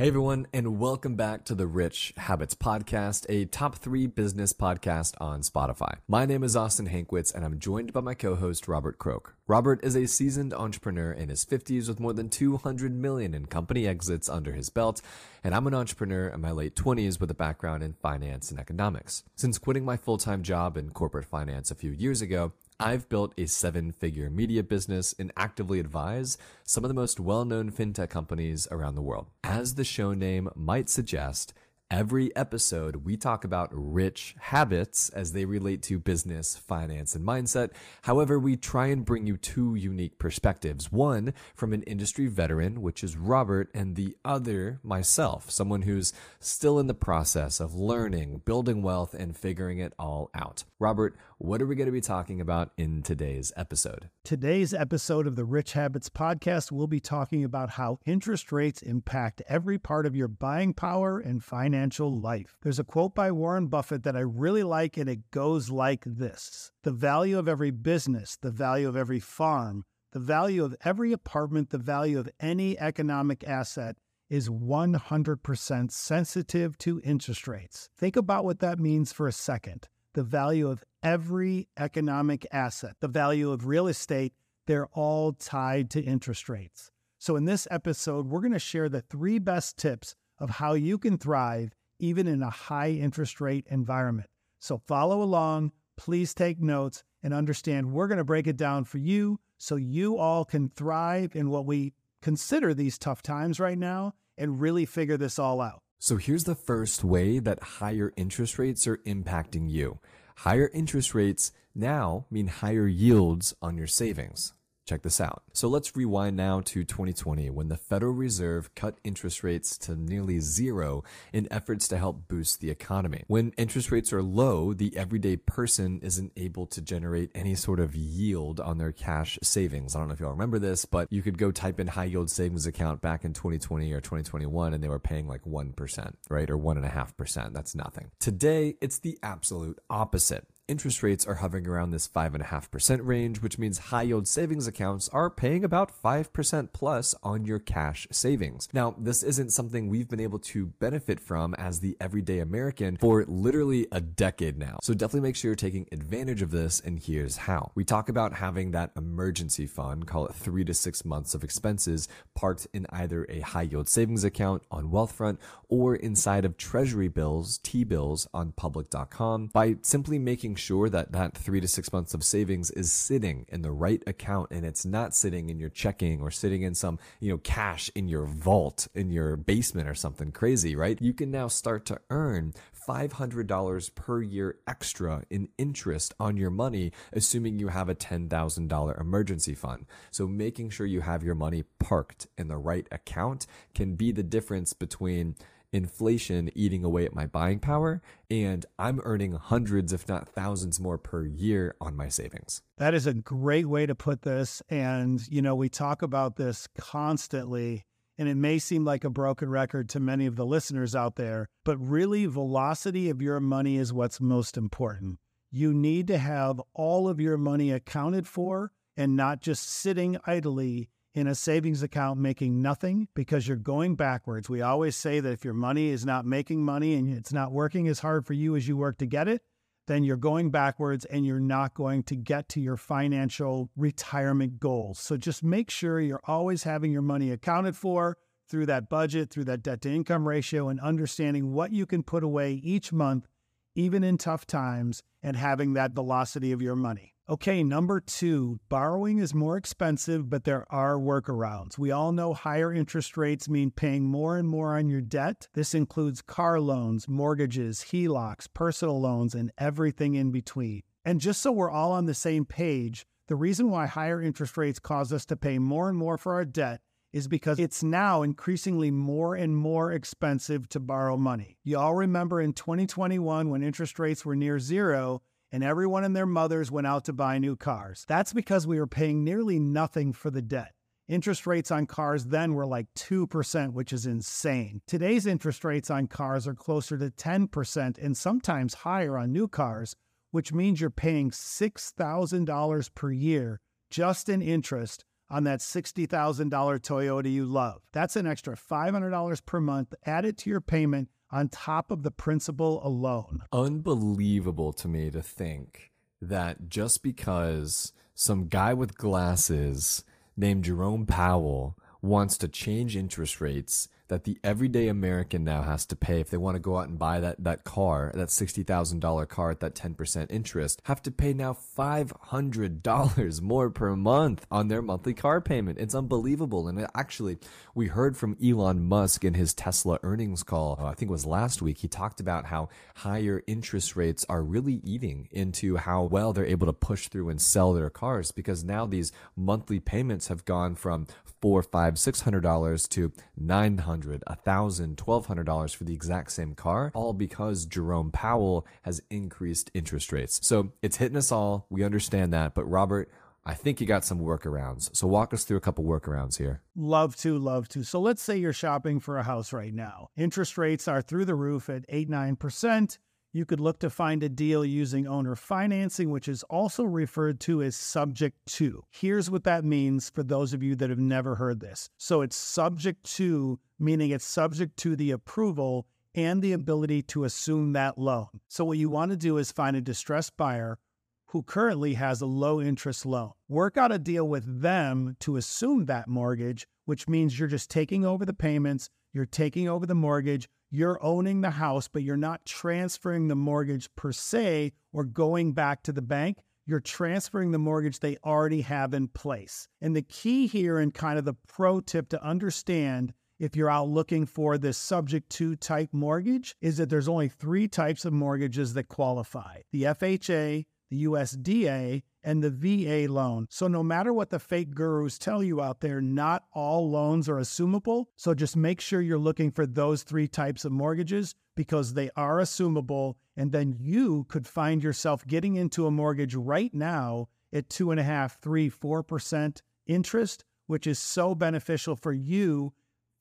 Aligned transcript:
Hey 0.00 0.08
everyone, 0.08 0.46
and 0.54 0.78
welcome 0.78 1.14
back 1.14 1.44
to 1.44 1.54
the 1.54 1.66
Rich 1.66 2.14
Habits 2.16 2.54
Podcast, 2.54 3.26
a 3.28 3.44
top 3.44 3.76
three 3.76 4.06
business 4.06 4.54
podcast 4.54 5.14
on 5.20 5.42
Spotify. 5.42 5.98
My 6.08 6.24
name 6.24 6.42
is 6.42 6.56
Austin 6.56 6.88
Hankwitz, 6.88 7.34
and 7.34 7.44
I'm 7.44 7.58
joined 7.58 7.92
by 7.92 8.00
my 8.00 8.14
co-host 8.14 8.66
Robert 8.66 8.96
Croak. 8.96 9.34
Robert 9.46 9.78
is 9.84 9.94
a 9.94 10.06
seasoned 10.06 10.54
entrepreneur 10.54 11.12
in 11.12 11.28
his 11.28 11.44
50s 11.44 11.86
with 11.86 12.00
more 12.00 12.14
than 12.14 12.30
200 12.30 12.94
million 12.94 13.34
in 13.34 13.44
company 13.44 13.86
exits 13.86 14.30
under 14.30 14.52
his 14.52 14.70
belt, 14.70 15.02
and 15.44 15.54
I'm 15.54 15.66
an 15.66 15.74
entrepreneur 15.74 16.28
in 16.28 16.40
my 16.40 16.50
late 16.50 16.74
20s 16.74 17.20
with 17.20 17.30
a 17.30 17.34
background 17.34 17.82
in 17.82 17.92
finance 17.92 18.50
and 18.50 18.58
economics. 18.58 19.22
Since 19.36 19.58
quitting 19.58 19.84
my 19.84 19.98
full-time 19.98 20.42
job 20.42 20.78
in 20.78 20.92
corporate 20.92 21.26
finance 21.26 21.70
a 21.70 21.74
few 21.74 21.90
years 21.90 22.22
ago, 22.22 22.54
I've 22.82 23.10
built 23.10 23.34
a 23.36 23.44
seven 23.44 23.92
figure 23.92 24.30
media 24.30 24.62
business 24.62 25.14
and 25.18 25.30
actively 25.36 25.80
advise 25.80 26.38
some 26.64 26.82
of 26.82 26.88
the 26.88 26.94
most 26.94 27.20
well 27.20 27.44
known 27.44 27.70
fintech 27.70 28.08
companies 28.08 28.66
around 28.70 28.94
the 28.94 29.02
world. 29.02 29.26
As 29.44 29.74
the 29.74 29.84
show 29.84 30.14
name 30.14 30.48
might 30.56 30.88
suggest, 30.88 31.52
Every 31.92 32.34
episode, 32.36 33.04
we 33.04 33.16
talk 33.16 33.42
about 33.42 33.68
rich 33.72 34.36
habits 34.38 35.08
as 35.08 35.32
they 35.32 35.44
relate 35.44 35.82
to 35.82 35.98
business, 35.98 36.56
finance, 36.56 37.16
and 37.16 37.26
mindset. 37.26 37.70
However, 38.02 38.38
we 38.38 38.56
try 38.56 38.86
and 38.86 39.04
bring 39.04 39.26
you 39.26 39.36
two 39.36 39.74
unique 39.74 40.16
perspectives. 40.16 40.92
One 40.92 41.34
from 41.56 41.72
an 41.72 41.82
industry 41.82 42.28
veteran, 42.28 42.80
which 42.80 43.02
is 43.02 43.16
Robert, 43.16 43.70
and 43.74 43.96
the 43.96 44.16
other, 44.24 44.78
myself, 44.84 45.50
someone 45.50 45.82
who's 45.82 46.12
still 46.38 46.78
in 46.78 46.86
the 46.86 46.94
process 46.94 47.58
of 47.58 47.74
learning, 47.74 48.42
building 48.44 48.82
wealth, 48.82 49.12
and 49.12 49.36
figuring 49.36 49.80
it 49.80 49.92
all 49.98 50.30
out. 50.32 50.62
Robert, 50.78 51.16
what 51.40 51.62
are 51.62 51.66
we 51.66 51.74
going 51.74 51.86
to 51.86 51.92
be 51.92 52.02
talking 52.02 52.38
about 52.38 52.70
in 52.76 53.02
today's 53.02 53.50
episode? 53.56 54.10
Today's 54.24 54.74
episode 54.74 55.26
of 55.26 55.36
the 55.36 55.44
Rich 55.46 55.72
Habits 55.72 56.10
Podcast, 56.10 56.70
we'll 56.70 56.86
be 56.86 57.00
talking 57.00 57.44
about 57.44 57.70
how 57.70 57.98
interest 58.04 58.52
rates 58.52 58.82
impact 58.82 59.40
every 59.48 59.78
part 59.78 60.04
of 60.04 60.14
your 60.14 60.28
buying 60.28 60.74
power 60.74 61.18
and 61.18 61.42
financial 61.42 62.14
life. 62.14 62.58
There's 62.60 62.78
a 62.78 62.84
quote 62.84 63.14
by 63.14 63.32
Warren 63.32 63.68
Buffett 63.68 64.02
that 64.02 64.18
I 64.18 64.20
really 64.20 64.62
like, 64.62 64.98
and 64.98 65.08
it 65.08 65.30
goes 65.30 65.70
like 65.70 66.04
this 66.04 66.72
The 66.82 66.92
value 66.92 67.38
of 67.38 67.48
every 67.48 67.70
business, 67.70 68.36
the 68.36 68.50
value 68.50 68.86
of 68.86 68.94
every 68.94 69.20
farm, 69.20 69.86
the 70.12 70.20
value 70.20 70.62
of 70.62 70.76
every 70.84 71.10
apartment, 71.10 71.70
the 71.70 71.78
value 71.78 72.18
of 72.18 72.28
any 72.38 72.78
economic 72.78 73.44
asset 73.44 73.96
is 74.28 74.50
100% 74.50 75.90
sensitive 75.90 76.76
to 76.78 77.00
interest 77.02 77.48
rates. 77.48 77.88
Think 77.96 78.16
about 78.16 78.44
what 78.44 78.60
that 78.60 78.78
means 78.78 79.10
for 79.10 79.26
a 79.26 79.32
second. 79.32 79.88
The 80.12 80.22
value 80.22 80.68
of 80.68 80.84
every 81.02 81.68
economic 81.78 82.46
asset, 82.52 82.96
the 83.00 83.08
value 83.08 83.50
of 83.50 83.66
real 83.66 83.88
estate, 83.88 84.32
they're 84.66 84.88
all 84.92 85.32
tied 85.32 85.90
to 85.90 86.00
interest 86.00 86.48
rates. 86.48 86.90
So, 87.18 87.36
in 87.36 87.44
this 87.44 87.68
episode, 87.70 88.26
we're 88.26 88.40
going 88.40 88.52
to 88.52 88.58
share 88.58 88.88
the 88.88 89.02
three 89.02 89.38
best 89.38 89.76
tips 89.76 90.14
of 90.38 90.50
how 90.50 90.72
you 90.72 90.96
can 90.98 91.18
thrive 91.18 91.74
even 92.00 92.26
in 92.26 92.42
a 92.42 92.50
high 92.50 92.90
interest 92.90 93.40
rate 93.40 93.66
environment. 93.70 94.28
So 94.58 94.80
follow 94.86 95.22
along, 95.22 95.72
please 95.96 96.34
take 96.34 96.60
notes 96.60 97.04
and 97.22 97.34
understand 97.34 97.92
we're 97.92 98.08
going 98.08 98.18
to 98.18 98.24
break 98.24 98.46
it 98.46 98.56
down 98.56 98.84
for 98.84 98.98
you 98.98 99.38
so 99.58 99.76
you 99.76 100.16
all 100.16 100.44
can 100.44 100.70
thrive 100.70 101.36
in 101.36 101.50
what 101.50 101.66
we 101.66 101.92
consider 102.22 102.74
these 102.74 102.98
tough 102.98 103.22
times 103.22 103.60
right 103.60 103.78
now 103.78 104.14
and 104.38 104.60
really 104.60 104.86
figure 104.86 105.16
this 105.16 105.38
all 105.38 105.60
out. 105.60 105.82
So 105.98 106.16
here's 106.16 106.44
the 106.44 106.54
first 106.54 107.04
way 107.04 107.38
that 107.38 107.62
higher 107.62 108.12
interest 108.16 108.58
rates 108.58 108.86
are 108.86 108.96
impacting 108.98 109.70
you. 109.70 109.98
Higher 110.44 110.70
interest 110.72 111.14
rates 111.14 111.52
now 111.74 112.24
mean 112.30 112.46
higher 112.46 112.86
yields 112.86 113.54
on 113.60 113.76
your 113.76 113.86
savings. 113.86 114.54
Check 114.86 115.02
this 115.02 115.20
out. 115.20 115.42
So 115.52 115.68
let's 115.68 115.94
rewind 115.94 116.36
now 116.36 116.60
to 116.60 116.84
2020 116.84 117.50
when 117.50 117.68
the 117.68 117.76
Federal 117.76 118.12
Reserve 118.12 118.74
cut 118.74 118.98
interest 119.04 119.44
rates 119.44 119.78
to 119.78 119.94
nearly 119.94 120.40
zero 120.40 121.04
in 121.32 121.46
efforts 121.50 121.86
to 121.88 121.98
help 121.98 122.26
boost 122.28 122.60
the 122.60 122.70
economy. 122.70 123.24
When 123.28 123.52
interest 123.56 123.92
rates 123.92 124.12
are 124.12 124.22
low, 124.22 124.72
the 124.72 124.96
everyday 124.96 125.36
person 125.36 126.00
isn't 126.02 126.32
able 126.36 126.66
to 126.66 126.80
generate 126.80 127.30
any 127.34 127.54
sort 127.54 127.78
of 127.78 127.94
yield 127.94 128.58
on 128.58 128.78
their 128.78 128.92
cash 128.92 129.38
savings. 129.42 129.94
I 129.94 130.00
don't 130.00 130.08
know 130.08 130.14
if 130.14 130.20
y'all 130.20 130.30
remember 130.30 130.58
this, 130.58 130.84
but 130.84 131.06
you 131.10 131.22
could 131.22 131.38
go 131.38 131.50
type 131.50 131.78
in 131.78 131.86
high 131.86 132.04
yield 132.04 132.30
savings 132.30 132.66
account 132.66 133.00
back 133.00 133.24
in 133.24 133.32
2020 133.32 133.92
or 133.92 134.00
2021 134.00 134.74
and 134.74 134.82
they 134.82 134.88
were 134.88 134.98
paying 134.98 135.28
like 135.28 135.42
1%, 135.44 136.14
right? 136.28 136.50
Or 136.50 136.58
1.5%. 136.58 137.52
That's 137.52 137.74
nothing. 137.74 138.10
Today, 138.18 138.76
it's 138.80 138.98
the 138.98 139.18
absolute 139.22 139.78
opposite 139.88 140.46
interest 140.70 141.02
rates 141.02 141.26
are 141.26 141.34
hovering 141.34 141.66
around 141.66 141.90
this 141.90 142.06
5.5% 142.06 143.00
range, 143.04 143.42
which 143.42 143.58
means 143.58 143.78
high 143.78 144.02
yield 144.02 144.28
savings 144.28 144.68
accounts 144.68 145.08
are 145.08 145.28
paying 145.28 145.64
about 145.64 145.90
5% 146.00 146.68
plus 146.72 147.14
on 147.24 147.44
your 147.44 147.58
cash 147.58 148.06
savings. 148.12 148.68
Now, 148.72 148.94
this 148.96 149.24
isn't 149.24 149.50
something 149.50 149.88
we've 149.88 150.08
been 150.08 150.20
able 150.20 150.38
to 150.38 150.66
benefit 150.66 151.18
from 151.18 151.54
as 151.54 151.80
the 151.80 151.96
everyday 152.00 152.38
American 152.38 152.96
for 152.98 153.24
literally 153.26 153.88
a 153.90 154.00
decade 154.00 154.56
now. 154.56 154.78
So 154.80 154.94
definitely 154.94 155.28
make 155.28 155.34
sure 155.34 155.48
you're 155.48 155.56
taking 155.56 155.88
advantage 155.90 156.40
of 156.40 156.52
this, 156.52 156.78
and 156.78 157.00
here's 157.00 157.36
how. 157.36 157.72
We 157.74 157.84
talk 157.84 158.08
about 158.08 158.34
having 158.34 158.70
that 158.70 158.92
emergency 158.96 159.66
fund, 159.66 160.06
call 160.06 160.26
it 160.26 160.34
three 160.36 160.64
to 160.66 160.74
six 160.74 161.04
months 161.04 161.34
of 161.34 161.42
expenses, 161.42 162.06
parked 162.36 162.68
in 162.72 162.86
either 162.90 163.26
a 163.28 163.40
high 163.40 163.62
yield 163.62 163.88
savings 163.88 164.22
account 164.22 164.62
on 164.70 164.92
Wealthfront 164.92 165.38
or 165.68 165.96
inside 165.96 166.44
of 166.44 166.56
treasury 166.56 167.08
bills, 167.08 167.58
T 167.58 167.82
bills 167.82 168.28
on 168.32 168.52
public.com 168.52 169.48
by 169.48 169.76
simply 169.82 170.18
making 170.20 170.58
sure 170.60 170.88
that 170.88 171.12
that 171.12 171.36
three 171.36 171.60
to 171.60 171.68
six 171.68 171.92
months 171.92 172.14
of 172.14 172.22
savings 172.22 172.70
is 172.70 172.92
sitting 172.92 173.46
in 173.48 173.62
the 173.62 173.72
right 173.72 174.02
account 174.06 174.50
and 174.50 174.64
it's 174.64 174.84
not 174.84 175.14
sitting 175.14 175.50
in 175.50 175.58
your 175.58 175.70
checking 175.70 176.20
or 176.20 176.30
sitting 176.30 176.62
in 176.62 176.74
some, 176.74 176.98
you 177.18 177.30
know, 177.32 177.38
cash 177.38 177.90
in 177.94 178.08
your 178.08 178.24
vault 178.24 178.86
in 178.94 179.10
your 179.10 179.36
basement 179.36 179.88
or 179.88 179.94
something 179.94 180.30
crazy, 180.30 180.76
right? 180.76 181.00
You 181.00 181.12
can 181.12 181.30
now 181.30 181.48
start 181.48 181.84
to 181.86 182.00
earn 182.10 182.52
$500 182.86 183.94
per 183.94 184.22
year 184.22 184.56
extra 184.66 185.22
in 185.30 185.48
interest 185.58 186.14
on 186.18 186.36
your 186.36 186.50
money, 186.50 186.92
assuming 187.12 187.58
you 187.58 187.68
have 187.68 187.88
a 187.88 187.94
$10,000 187.94 189.00
emergency 189.00 189.54
fund. 189.54 189.86
So 190.10 190.26
making 190.26 190.70
sure 190.70 190.86
you 190.86 191.00
have 191.00 191.22
your 191.22 191.34
money 191.34 191.64
parked 191.78 192.26
in 192.36 192.48
the 192.48 192.56
right 192.56 192.86
account 192.90 193.46
can 193.74 193.94
be 193.94 194.12
the 194.12 194.22
difference 194.22 194.72
between 194.72 195.36
inflation 195.72 196.50
eating 196.54 196.84
away 196.84 197.04
at 197.04 197.14
my 197.14 197.26
buying 197.26 197.58
power, 197.58 198.02
and 198.30 198.66
I'm 198.78 199.00
earning 199.04 199.32
hundreds, 199.32 199.92
if 199.92 200.08
not 200.08 200.28
thousands 200.28 200.80
more 200.80 200.98
per 200.98 201.24
year 201.24 201.74
on 201.80 201.96
my 201.96 202.08
savings. 202.08 202.62
That 202.78 202.94
is 202.94 203.06
a 203.06 203.14
great 203.14 203.66
way 203.66 203.86
to 203.86 203.94
put 203.94 204.22
this. 204.22 204.62
And, 204.68 205.26
you 205.28 205.42
know, 205.42 205.54
we 205.54 205.68
talk 205.68 206.02
about 206.02 206.36
this 206.36 206.68
constantly, 206.76 207.84
and 208.18 208.28
it 208.28 208.36
may 208.36 208.58
seem 208.58 208.84
like 208.84 209.04
a 209.04 209.10
broken 209.10 209.50
record 209.50 209.88
to 209.90 210.00
many 210.00 210.26
of 210.26 210.36
the 210.36 210.46
listeners 210.46 210.94
out 210.94 211.16
there, 211.16 211.48
but 211.64 211.78
really, 211.78 212.26
velocity 212.26 213.08
of 213.10 213.22
your 213.22 213.40
money 213.40 213.76
is 213.76 213.92
what's 213.92 214.20
most 214.20 214.56
important. 214.56 215.18
You 215.50 215.72
need 215.74 216.06
to 216.08 216.18
have 216.18 216.60
all 216.74 217.08
of 217.08 217.20
your 217.20 217.36
money 217.36 217.72
accounted 217.72 218.26
for 218.28 218.72
and 218.96 219.16
not 219.16 219.40
just 219.40 219.68
sitting 219.68 220.18
idly 220.26 220.90
in 221.14 221.26
a 221.26 221.34
savings 221.34 221.82
account 221.82 222.20
making 222.20 222.62
nothing 222.62 223.08
because 223.14 223.48
you're 223.48 223.56
going 223.56 223.96
backwards. 223.96 224.48
We 224.48 224.62
always 224.62 224.96
say 224.96 225.20
that 225.20 225.32
if 225.32 225.44
your 225.44 225.54
money 225.54 225.88
is 225.88 226.06
not 226.06 226.24
making 226.24 226.62
money 226.62 226.94
and 226.94 227.12
it's 227.12 227.32
not 227.32 227.52
working 227.52 227.88
as 227.88 228.00
hard 228.00 228.26
for 228.26 228.32
you 228.32 228.56
as 228.56 228.68
you 228.68 228.76
work 228.76 228.98
to 228.98 229.06
get 229.06 229.26
it, 229.28 229.42
then 229.86 230.04
you're 230.04 230.16
going 230.16 230.50
backwards 230.50 231.04
and 231.06 231.26
you're 231.26 231.40
not 231.40 231.74
going 231.74 232.04
to 232.04 232.14
get 232.14 232.48
to 232.50 232.60
your 232.60 232.76
financial 232.76 233.70
retirement 233.76 234.60
goals. 234.60 235.00
So 235.00 235.16
just 235.16 235.42
make 235.42 235.68
sure 235.68 236.00
you're 236.00 236.20
always 236.26 236.62
having 236.62 236.92
your 236.92 237.02
money 237.02 237.32
accounted 237.32 237.74
for 237.74 238.16
through 238.48 238.66
that 238.66 238.88
budget, 238.88 239.30
through 239.30 239.44
that 239.44 239.62
debt 239.62 239.80
to 239.82 239.90
income 239.90 240.28
ratio, 240.28 240.68
and 240.68 240.78
understanding 240.80 241.52
what 241.52 241.72
you 241.72 241.86
can 241.86 242.04
put 242.04 242.22
away 242.22 242.52
each 242.62 242.92
month, 242.92 243.26
even 243.74 244.04
in 244.04 244.16
tough 244.16 244.46
times, 244.46 245.02
and 245.22 245.36
having 245.36 245.72
that 245.72 245.92
velocity 245.92 246.52
of 246.52 246.62
your 246.62 246.76
money. 246.76 247.14
Okay, 247.30 247.62
number 247.62 248.00
two, 248.00 248.58
borrowing 248.68 249.18
is 249.20 249.32
more 249.32 249.56
expensive, 249.56 250.28
but 250.28 250.42
there 250.42 250.66
are 250.68 250.96
workarounds. 250.96 251.78
We 251.78 251.92
all 251.92 252.10
know 252.10 252.34
higher 252.34 252.72
interest 252.72 253.16
rates 253.16 253.48
mean 253.48 253.70
paying 253.70 254.02
more 254.02 254.36
and 254.36 254.48
more 254.48 254.76
on 254.76 254.88
your 254.88 255.00
debt. 255.00 255.46
This 255.54 255.72
includes 255.72 256.22
car 256.22 256.58
loans, 256.58 257.06
mortgages, 257.08 257.84
HELOCs, 257.92 258.48
personal 258.52 259.00
loans, 259.00 259.36
and 259.36 259.52
everything 259.58 260.14
in 260.14 260.32
between. 260.32 260.82
And 261.04 261.20
just 261.20 261.40
so 261.40 261.52
we're 261.52 261.70
all 261.70 261.92
on 261.92 262.06
the 262.06 262.14
same 262.14 262.44
page, 262.44 263.06
the 263.28 263.36
reason 263.36 263.70
why 263.70 263.86
higher 263.86 264.20
interest 264.20 264.56
rates 264.56 264.80
cause 264.80 265.12
us 265.12 265.24
to 265.26 265.36
pay 265.36 265.60
more 265.60 265.88
and 265.88 265.96
more 265.96 266.18
for 266.18 266.34
our 266.34 266.44
debt 266.44 266.80
is 267.12 267.28
because 267.28 267.60
it's 267.60 267.82
now 267.84 268.22
increasingly 268.22 268.90
more 268.90 269.36
and 269.36 269.56
more 269.56 269.92
expensive 269.92 270.68
to 270.70 270.80
borrow 270.80 271.16
money. 271.16 271.58
You 271.62 271.78
all 271.78 271.94
remember 271.94 272.40
in 272.40 272.54
2021 272.54 273.50
when 273.50 273.62
interest 273.62 274.00
rates 274.00 274.24
were 274.24 274.34
near 274.36 274.58
zero, 274.58 275.22
and 275.52 275.64
everyone 275.64 276.04
and 276.04 276.14
their 276.14 276.26
mothers 276.26 276.70
went 276.70 276.86
out 276.86 277.04
to 277.04 277.12
buy 277.12 277.38
new 277.38 277.56
cars. 277.56 278.04
That's 278.08 278.32
because 278.32 278.66
we 278.66 278.78
were 278.78 278.86
paying 278.86 279.24
nearly 279.24 279.58
nothing 279.58 280.12
for 280.12 280.30
the 280.30 280.42
debt. 280.42 280.72
Interest 281.08 281.44
rates 281.44 281.72
on 281.72 281.86
cars 281.86 282.26
then 282.26 282.54
were 282.54 282.66
like 282.66 282.86
2%, 282.96 283.72
which 283.72 283.92
is 283.92 284.06
insane. 284.06 284.80
Today's 284.86 285.26
interest 285.26 285.64
rates 285.64 285.90
on 285.90 286.06
cars 286.06 286.46
are 286.46 286.54
closer 286.54 286.96
to 286.98 287.10
10% 287.10 287.98
and 287.98 288.16
sometimes 288.16 288.74
higher 288.74 289.18
on 289.18 289.32
new 289.32 289.48
cars, 289.48 289.96
which 290.30 290.52
means 290.52 290.80
you're 290.80 290.88
paying 290.88 291.32
$6,000 291.32 292.94
per 292.94 293.10
year 293.10 293.60
just 293.90 294.28
in 294.28 294.40
interest 294.40 295.04
on 295.28 295.44
that 295.44 295.58
$60,000 295.58 296.08
Toyota 296.08 297.32
you 297.32 297.44
love. 297.44 297.82
That's 297.92 298.16
an 298.16 298.26
extra 298.26 298.56
$500 298.56 299.46
per 299.46 299.60
month 299.60 299.94
added 300.04 300.38
to 300.38 300.50
your 300.50 300.60
payment 300.60 301.08
on 301.32 301.48
top 301.48 301.90
of 301.90 302.02
the 302.02 302.10
principal 302.10 302.84
alone. 302.86 303.42
Unbelievable 303.52 304.72
to 304.74 304.88
me 304.88 305.10
to 305.10 305.22
think 305.22 305.90
that 306.20 306.68
just 306.68 307.02
because 307.02 307.92
some 308.14 308.48
guy 308.48 308.74
with 308.74 308.96
glasses 308.96 310.04
named 310.36 310.64
Jerome 310.64 311.06
Powell 311.06 311.76
wants 312.02 312.36
to 312.38 312.48
change 312.48 312.96
interest 312.96 313.40
rates 313.40 313.88
that 314.10 314.24
the 314.24 314.38
everyday 314.44 314.88
American 314.88 315.42
now 315.44 315.62
has 315.62 315.86
to 315.86 315.96
pay 315.96 316.20
if 316.20 316.28
they 316.28 316.36
want 316.36 316.56
to 316.56 316.60
go 316.60 316.76
out 316.76 316.88
and 316.88 316.98
buy 316.98 317.20
that, 317.20 317.42
that 317.42 317.64
car, 317.64 318.12
that 318.14 318.28
$60,000 318.28 319.28
car 319.28 319.50
at 319.50 319.60
that 319.60 319.74
10% 319.74 320.26
interest, 320.30 320.82
have 320.84 321.02
to 321.02 321.10
pay 321.10 321.32
now 321.32 321.56
$500 321.78 323.40
more 323.42 323.70
per 323.70 323.96
month 323.96 324.46
on 324.50 324.68
their 324.68 324.82
monthly 324.82 325.14
car 325.14 325.40
payment. 325.40 325.78
It's 325.78 325.94
unbelievable. 325.94 326.68
And 326.68 326.86
actually, 326.94 327.38
we 327.74 327.86
heard 327.86 328.16
from 328.16 328.36
Elon 328.44 328.84
Musk 328.84 329.24
in 329.24 329.34
his 329.34 329.54
Tesla 329.54 329.98
earnings 330.02 330.42
call, 330.42 330.78
I 330.80 330.94
think 330.94 331.08
it 331.08 331.12
was 331.12 331.26
last 331.26 331.62
week. 331.62 331.78
He 331.78 331.88
talked 331.88 332.20
about 332.20 332.46
how 332.46 332.68
higher 332.96 333.42
interest 333.46 333.96
rates 333.96 334.26
are 334.28 334.42
really 334.42 334.80
eating 334.84 335.28
into 335.30 335.76
how 335.76 336.02
well 336.02 336.32
they're 336.32 336.44
able 336.44 336.66
to 336.66 336.72
push 336.72 337.08
through 337.08 337.28
and 337.28 337.40
sell 337.40 337.72
their 337.72 337.90
cars 337.90 338.32
because 338.32 338.64
now 338.64 338.86
these 338.86 339.12
monthly 339.36 339.80
payments 339.80 340.28
have 340.28 340.44
gone 340.44 340.74
from 340.74 341.06
four, 341.40 341.62
five, 341.62 341.98
six 341.98 342.20
hundred 342.22 342.42
dollars 342.42 342.86
to 342.88 343.12
nine 343.36 343.78
hundred, 343.78 343.99
a 344.26 344.36
thousand, 344.36 344.98
twelve 344.98 345.26
hundred 345.26 345.44
dollars 345.44 345.72
for 345.72 345.84
the 345.84 345.94
exact 345.94 346.32
same 346.32 346.54
car, 346.54 346.90
all 346.94 347.12
because 347.12 347.66
Jerome 347.66 348.10
Powell 348.10 348.66
has 348.82 349.02
increased 349.10 349.70
interest 349.74 350.12
rates. 350.12 350.40
So 350.46 350.72
it's 350.82 350.96
hitting 350.96 351.16
us 351.16 351.32
all. 351.32 351.66
We 351.70 351.84
understand 351.84 352.32
that, 352.32 352.54
but 352.54 352.64
Robert. 352.64 353.10
I 353.42 353.54
think 353.54 353.80
you 353.80 353.86
got 353.86 354.04
some 354.04 354.20
workarounds. 354.20 354.94
So 354.94 355.06
walk 355.06 355.32
us 355.32 355.44
through 355.44 355.56
a 355.56 355.62
couple 355.62 355.82
workarounds 355.82 356.36
here. 356.36 356.60
Love 356.76 357.16
to, 357.16 357.38
love 357.38 357.68
to. 357.70 357.82
So 357.82 357.98
let's 357.98 358.22
say 358.22 358.36
you're 358.36 358.52
shopping 358.52 359.00
for 359.00 359.16
a 359.16 359.22
house 359.22 359.50
right 359.50 359.72
now. 359.72 360.10
Interest 360.14 360.58
rates 360.58 360.86
are 360.86 361.00
through 361.00 361.24
the 361.24 361.34
roof 361.34 361.70
at 361.70 361.86
8 361.88 362.10
9%. 362.10 362.98
You 363.32 363.44
could 363.44 363.60
look 363.60 363.78
to 363.80 363.90
find 363.90 364.24
a 364.24 364.28
deal 364.28 364.64
using 364.64 365.06
owner 365.06 365.36
financing, 365.36 366.10
which 366.10 366.26
is 366.26 366.42
also 366.44 366.82
referred 366.82 367.38
to 367.40 367.62
as 367.62 367.76
subject 367.76 368.36
to. 368.54 368.82
Here's 368.90 369.30
what 369.30 369.44
that 369.44 369.64
means 369.64 370.10
for 370.10 370.24
those 370.24 370.52
of 370.52 370.64
you 370.64 370.74
that 370.74 370.90
have 370.90 370.98
never 370.98 371.36
heard 371.36 371.60
this. 371.60 371.88
So 371.96 372.22
it's 372.22 372.34
subject 372.34 373.04
to, 373.14 373.60
meaning 373.78 374.10
it's 374.10 374.24
subject 374.24 374.76
to 374.78 374.96
the 374.96 375.12
approval 375.12 375.86
and 376.12 376.42
the 376.42 376.52
ability 376.52 377.02
to 377.02 377.22
assume 377.22 377.72
that 377.74 377.98
loan. 377.98 378.26
So 378.48 378.64
what 378.64 378.78
you 378.78 378.90
want 378.90 379.12
to 379.12 379.16
do 379.16 379.36
is 379.36 379.52
find 379.52 379.76
a 379.76 379.80
distressed 379.80 380.36
buyer 380.36 380.78
who 381.26 381.44
currently 381.44 381.94
has 381.94 382.20
a 382.20 382.26
low 382.26 382.60
interest 382.60 383.06
loan. 383.06 383.30
Work 383.48 383.76
out 383.76 383.92
a 383.92 383.98
deal 384.00 384.26
with 384.26 384.62
them 384.62 385.16
to 385.20 385.36
assume 385.36 385.86
that 385.86 386.08
mortgage, 386.08 386.66
which 386.84 387.06
means 387.06 387.38
you're 387.38 387.46
just 387.46 387.70
taking 387.70 388.04
over 388.04 388.24
the 388.24 388.32
payments, 388.32 388.90
you're 389.12 389.24
taking 389.24 389.68
over 389.68 389.86
the 389.86 389.94
mortgage, 389.94 390.48
you're 390.70 391.02
owning 391.02 391.40
the 391.40 391.50
house, 391.50 391.88
but 391.88 392.02
you're 392.02 392.16
not 392.16 392.44
transferring 392.44 393.28
the 393.28 393.34
mortgage 393.34 393.88
per 393.96 394.12
se 394.12 394.72
or 394.92 395.04
going 395.04 395.52
back 395.52 395.82
to 395.82 395.92
the 395.92 396.02
bank. 396.02 396.38
You're 396.66 396.80
transferring 396.80 397.50
the 397.50 397.58
mortgage 397.58 397.98
they 397.98 398.16
already 398.24 398.60
have 398.60 398.94
in 398.94 399.08
place. 399.08 399.66
And 399.80 399.96
the 399.96 400.02
key 400.02 400.46
here, 400.46 400.78
and 400.78 400.94
kind 400.94 401.18
of 401.18 401.24
the 401.24 401.34
pro 401.48 401.80
tip 401.80 402.08
to 402.10 402.24
understand 402.24 403.12
if 403.40 403.56
you're 403.56 403.70
out 403.70 403.88
looking 403.88 404.26
for 404.26 404.58
this 404.58 404.76
subject 404.76 405.30
to 405.30 405.56
type 405.56 405.88
mortgage, 405.92 406.54
is 406.60 406.76
that 406.76 406.90
there's 406.90 407.08
only 407.08 407.28
three 407.28 407.66
types 407.66 408.04
of 408.04 408.12
mortgages 408.12 408.74
that 408.74 408.88
qualify 408.88 409.62
the 409.72 409.84
FHA, 409.84 410.66
the 410.90 411.04
USDA, 411.04 412.02
and 412.22 412.42
the 412.42 412.50
VA 412.50 413.10
loan. 413.10 413.46
So, 413.50 413.66
no 413.66 413.82
matter 413.82 414.12
what 414.12 414.30
the 414.30 414.38
fake 414.38 414.74
gurus 414.74 415.18
tell 415.18 415.42
you 415.42 415.60
out 415.60 415.80
there, 415.80 416.00
not 416.00 416.44
all 416.52 416.90
loans 416.90 417.28
are 417.28 417.36
assumable. 417.36 418.06
So, 418.16 418.34
just 418.34 418.56
make 418.56 418.80
sure 418.80 419.00
you're 419.00 419.18
looking 419.18 419.50
for 419.50 419.66
those 419.66 420.02
three 420.02 420.28
types 420.28 420.64
of 420.64 420.72
mortgages 420.72 421.34
because 421.56 421.94
they 421.94 422.10
are 422.16 422.38
assumable. 422.38 423.14
And 423.36 423.52
then 423.52 423.74
you 423.78 424.24
could 424.28 424.46
find 424.46 424.82
yourself 424.82 425.26
getting 425.26 425.56
into 425.56 425.86
a 425.86 425.90
mortgage 425.90 426.34
right 426.34 426.72
now 426.74 427.28
at 427.52 427.70
two 427.70 427.90
and 427.90 428.00
a 428.00 428.04
half, 428.04 428.38
three, 428.40 428.68
four 428.68 429.02
percent 429.02 429.62
interest, 429.86 430.44
which 430.66 430.86
is 430.86 430.98
so 430.98 431.34
beneficial 431.34 431.96
for 431.96 432.12
you 432.12 432.72